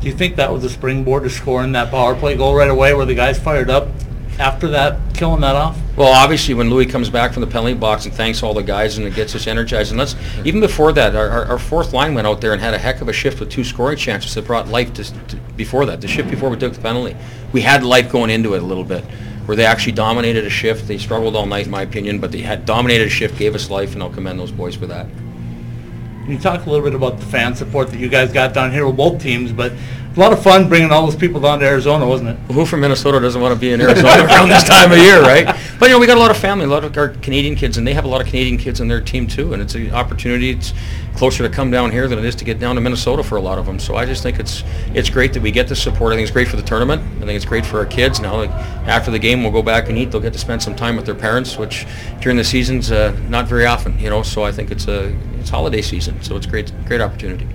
Do 0.00 0.06
you 0.06 0.14
think 0.14 0.36
that 0.36 0.52
was 0.52 0.62
a 0.64 0.70
springboard 0.70 1.24
to 1.24 1.30
scoring 1.30 1.72
that 1.72 1.90
power 1.90 2.14
play 2.14 2.36
goal 2.36 2.54
right 2.54 2.70
away 2.70 2.94
where 2.94 3.06
the 3.06 3.14
guys 3.14 3.38
fired 3.38 3.70
up 3.70 3.88
after 4.38 4.68
that, 4.68 5.00
killing 5.14 5.40
that 5.40 5.56
off? 5.56 5.78
Well, 5.96 6.12
obviously, 6.12 6.52
when 6.54 6.68
Louis 6.68 6.86
comes 6.86 7.08
back 7.08 7.32
from 7.32 7.40
the 7.40 7.46
penalty 7.46 7.74
box 7.74 8.04
and 8.04 8.14
thanks 8.14 8.42
all 8.42 8.52
the 8.52 8.62
guys 8.62 8.98
and 8.98 9.06
it 9.06 9.14
gets 9.14 9.34
us 9.34 9.46
energized, 9.46 9.92
and 9.92 9.98
let's 9.98 10.14
even 10.44 10.60
before 10.60 10.92
that, 10.92 11.16
our, 11.16 11.28
our, 11.28 11.44
our 11.46 11.58
fourth 11.58 11.94
line 11.94 12.14
went 12.14 12.26
out 12.26 12.40
there 12.40 12.52
and 12.52 12.60
had 12.60 12.74
a 12.74 12.78
heck 12.78 13.00
of 13.00 13.08
a 13.08 13.12
shift 13.12 13.40
with 13.40 13.50
two 13.50 13.64
scoring 13.64 13.96
chances 13.96 14.34
that 14.34 14.46
brought 14.46 14.68
life 14.68 14.92
to, 14.94 15.04
to 15.28 15.36
before 15.56 15.86
that. 15.86 16.00
The 16.00 16.08
shift 16.08 16.30
before 16.30 16.50
we 16.50 16.58
took 16.58 16.74
the 16.74 16.80
penalty, 16.80 17.16
we 17.52 17.62
had 17.62 17.82
life 17.82 18.12
going 18.12 18.28
into 18.28 18.54
it 18.54 18.62
a 18.62 18.66
little 18.66 18.84
bit, 18.84 19.04
where 19.46 19.56
they 19.56 19.64
actually 19.64 19.92
dominated 19.92 20.44
a 20.44 20.50
shift. 20.50 20.86
They 20.86 20.98
struggled 20.98 21.34
all 21.34 21.46
night, 21.46 21.66
in 21.66 21.70
my 21.70 21.82
opinion, 21.82 22.20
but 22.20 22.32
they 22.32 22.42
had 22.42 22.66
dominated 22.66 23.06
a 23.06 23.10
shift, 23.10 23.38
gave 23.38 23.54
us 23.54 23.70
life, 23.70 23.94
and 23.94 24.02
I'll 24.02 24.10
commend 24.10 24.38
those 24.38 24.52
boys 24.52 24.76
for 24.76 24.86
that. 24.86 25.06
Can 26.26 26.32
you 26.32 26.38
talk 26.38 26.66
a 26.66 26.70
little 26.70 26.84
bit 26.84 26.94
about 26.94 27.20
the 27.20 27.26
fan 27.26 27.54
support 27.54 27.88
that 27.90 28.00
you 28.00 28.08
guys 28.08 28.32
got 28.32 28.52
down 28.52 28.72
here 28.72 28.84
with 28.84 28.96
both 28.96 29.22
teams? 29.22 29.52
But 29.52 29.72
a 30.16 30.20
lot 30.20 30.32
of 30.32 30.42
fun 30.42 30.66
bringing 30.66 30.90
all 30.90 31.04
those 31.04 31.16
people 31.16 31.40
down 31.40 31.58
to 31.58 31.66
Arizona, 31.66 32.06
wasn't 32.06 32.30
it? 32.30 32.52
Who 32.52 32.64
from 32.64 32.80
Minnesota 32.80 33.20
doesn't 33.20 33.40
want 33.40 33.52
to 33.52 33.60
be 33.60 33.72
in 33.72 33.80
Arizona 33.82 34.24
around 34.24 34.48
this 34.48 34.64
time 34.64 34.90
of 34.90 34.98
year, 34.98 35.20
right? 35.20 35.44
But 35.78 35.86
you 35.86 35.94
know, 35.94 35.98
we 35.98 36.06
got 36.06 36.16
a 36.16 36.20
lot 36.20 36.30
of 36.30 36.38
family, 36.38 36.64
a 36.64 36.68
lot 36.68 36.84
of 36.84 36.96
our 36.96 37.08
Canadian 37.08 37.54
kids, 37.54 37.76
and 37.76 37.86
they 37.86 37.92
have 37.92 38.06
a 38.06 38.08
lot 38.08 38.22
of 38.22 38.26
Canadian 38.26 38.56
kids 38.56 38.80
in 38.80 38.88
their 38.88 39.02
team 39.02 39.26
too. 39.26 39.52
And 39.52 39.60
it's 39.60 39.74
an 39.74 39.92
opportunity. 39.92 40.50
It's 40.50 40.72
closer 41.16 41.46
to 41.46 41.54
come 41.54 41.70
down 41.70 41.90
here 41.90 42.08
than 42.08 42.18
it 42.18 42.24
is 42.24 42.34
to 42.36 42.44
get 42.44 42.58
down 42.58 42.76
to 42.76 42.80
Minnesota 42.80 43.22
for 43.22 43.36
a 43.36 43.40
lot 43.42 43.58
of 43.58 43.66
them. 43.66 43.78
So 43.78 43.96
I 43.96 44.06
just 44.06 44.22
think 44.22 44.40
it's 44.40 44.64
it's 44.94 45.10
great 45.10 45.34
that 45.34 45.42
we 45.42 45.50
get 45.50 45.68
the 45.68 45.76
support. 45.76 46.14
I 46.14 46.16
think 46.16 46.24
it's 46.26 46.32
great 46.32 46.48
for 46.48 46.56
the 46.56 46.62
tournament. 46.62 47.02
I 47.16 47.26
think 47.26 47.32
it's 47.32 47.44
great 47.44 47.66
for 47.66 47.78
our 47.78 47.86
kids. 47.86 48.18
Now, 48.18 48.36
like, 48.36 48.50
after 48.88 49.10
the 49.10 49.18
game, 49.18 49.42
we'll 49.42 49.52
go 49.52 49.62
back 49.62 49.90
and 49.90 49.98
eat. 49.98 50.12
They'll 50.12 50.22
get 50.22 50.32
to 50.32 50.38
spend 50.38 50.62
some 50.62 50.74
time 50.74 50.96
with 50.96 51.04
their 51.04 51.14
parents, 51.14 51.58
which 51.58 51.86
during 52.22 52.38
the 52.38 52.44
season's 52.44 52.90
uh, 52.90 53.14
not 53.28 53.46
very 53.46 53.66
often, 53.66 53.98
you 53.98 54.08
know. 54.08 54.22
So 54.22 54.44
I 54.44 54.52
think 54.52 54.70
it's 54.70 54.88
a 54.88 55.14
it's 55.38 55.50
holiday 55.50 55.82
season, 55.82 56.22
so 56.22 56.36
it's 56.36 56.46
great 56.46 56.72
great 56.86 57.02
opportunity. 57.02 57.46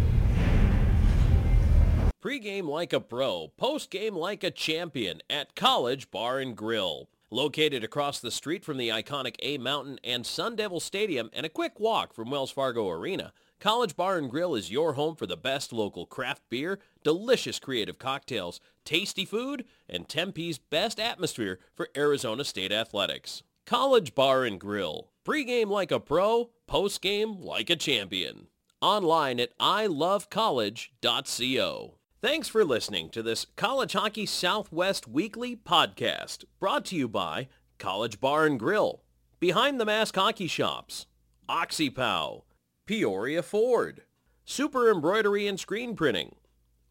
Pre-game 2.21 2.67
like 2.67 2.93
a 2.93 2.99
pro, 2.99 3.51
post-game 3.57 4.15
like 4.15 4.43
a 4.43 4.51
champion 4.51 5.23
at 5.27 5.55
College 5.55 6.11
Bar 6.11 6.37
and 6.37 6.55
Grill. 6.55 7.09
Located 7.31 7.83
across 7.83 8.19
the 8.19 8.29
street 8.29 8.63
from 8.63 8.77
the 8.77 8.89
iconic 8.89 9.37
A 9.39 9.57
Mountain 9.57 9.99
and 10.03 10.23
Sun 10.23 10.57
Devil 10.57 10.79
Stadium 10.79 11.31
and 11.33 11.47
a 11.47 11.49
quick 11.49 11.79
walk 11.79 12.13
from 12.13 12.29
Wells 12.29 12.51
Fargo 12.51 12.87
Arena, 12.89 13.33
College 13.59 13.95
Bar 13.95 14.19
and 14.19 14.29
Grill 14.29 14.53
is 14.53 14.69
your 14.69 14.93
home 14.93 15.15
for 15.15 15.25
the 15.25 15.35
best 15.35 15.73
local 15.73 16.05
craft 16.05 16.43
beer, 16.47 16.77
delicious 17.03 17.57
creative 17.57 17.97
cocktails, 17.97 18.61
tasty 18.85 19.25
food, 19.25 19.65
and 19.89 20.07
Tempe's 20.07 20.59
best 20.59 20.99
atmosphere 20.99 21.57
for 21.73 21.89
Arizona 21.97 22.43
State 22.43 22.71
athletics. 22.71 23.41
College 23.65 24.13
Bar 24.13 24.45
and 24.45 24.59
Grill. 24.59 25.09
Pre-game 25.23 25.71
like 25.71 25.91
a 25.91 25.99
pro, 25.99 26.51
post-game 26.67 27.41
like 27.41 27.71
a 27.71 27.75
champion. 27.75 28.45
Online 28.79 29.39
at 29.39 29.57
ilovecollege.co. 29.57 31.95
Thanks 32.21 32.47
for 32.47 32.63
listening 32.63 33.09
to 33.09 33.21
this 33.23 33.47
College 33.55 33.93
Hockey 33.93 34.27
Southwest 34.27 35.07
Weekly 35.07 35.55
podcast 35.55 36.43
brought 36.59 36.85
to 36.85 36.95
you 36.95 37.07
by 37.07 37.47
College 37.79 38.19
Bar 38.19 38.45
and 38.45 38.59
Grill, 38.59 39.01
Behind 39.39 39.79
the 39.79 39.85
Mask 39.85 40.13
Hockey 40.13 40.45
Shops, 40.45 41.07
OxyPow, 41.49 42.43
Peoria 42.85 43.41
Ford, 43.41 44.03
Super 44.45 44.91
Embroidery 44.91 45.47
and 45.47 45.59
Screen 45.59 45.95
Printing, 45.95 46.35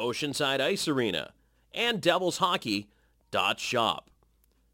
Oceanside 0.00 0.60
Ice 0.60 0.88
Arena, 0.88 1.32
and 1.72 2.00
Devils 2.00 2.38
Hockey 2.38 2.90
Shop. 3.58 4.10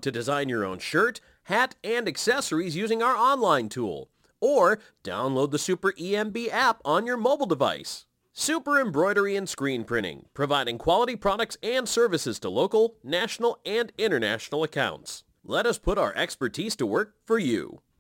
to 0.01 0.11
design 0.11 0.49
your 0.49 0.65
own 0.65 0.81
shirt, 0.81 1.21
hat, 1.45 1.77
and 1.85 2.09
accessories 2.09 2.75
using 2.75 3.01
our 3.01 3.17
online 3.17 3.69
tool. 3.69 4.11
Or 4.41 4.81
download 5.05 5.53
the 5.53 5.61
Super 5.61 5.93
EMB 5.93 6.49
app 6.51 6.81
on 6.85 7.07
your 7.07 7.17
mobile 7.17 7.47
device. 7.47 8.07
Super 8.33 8.81
Embroidery 8.81 9.37
and 9.37 9.49
Screen 9.49 9.85
Printing, 9.85 10.27
providing 10.35 10.77
quality 10.77 11.15
products 11.15 11.57
and 11.63 11.89
services 11.89 12.41
to 12.41 12.49
local, 12.49 12.97
national, 13.05 13.61
and 13.65 13.93
international 13.97 14.65
accounts. 14.65 15.23
Let 15.45 15.67
us 15.67 15.79
put 15.79 15.99
our 15.99 16.13
expertise 16.17 16.75
to 16.77 16.87
work 16.87 17.15
for 17.25 17.39
you. 17.39 17.81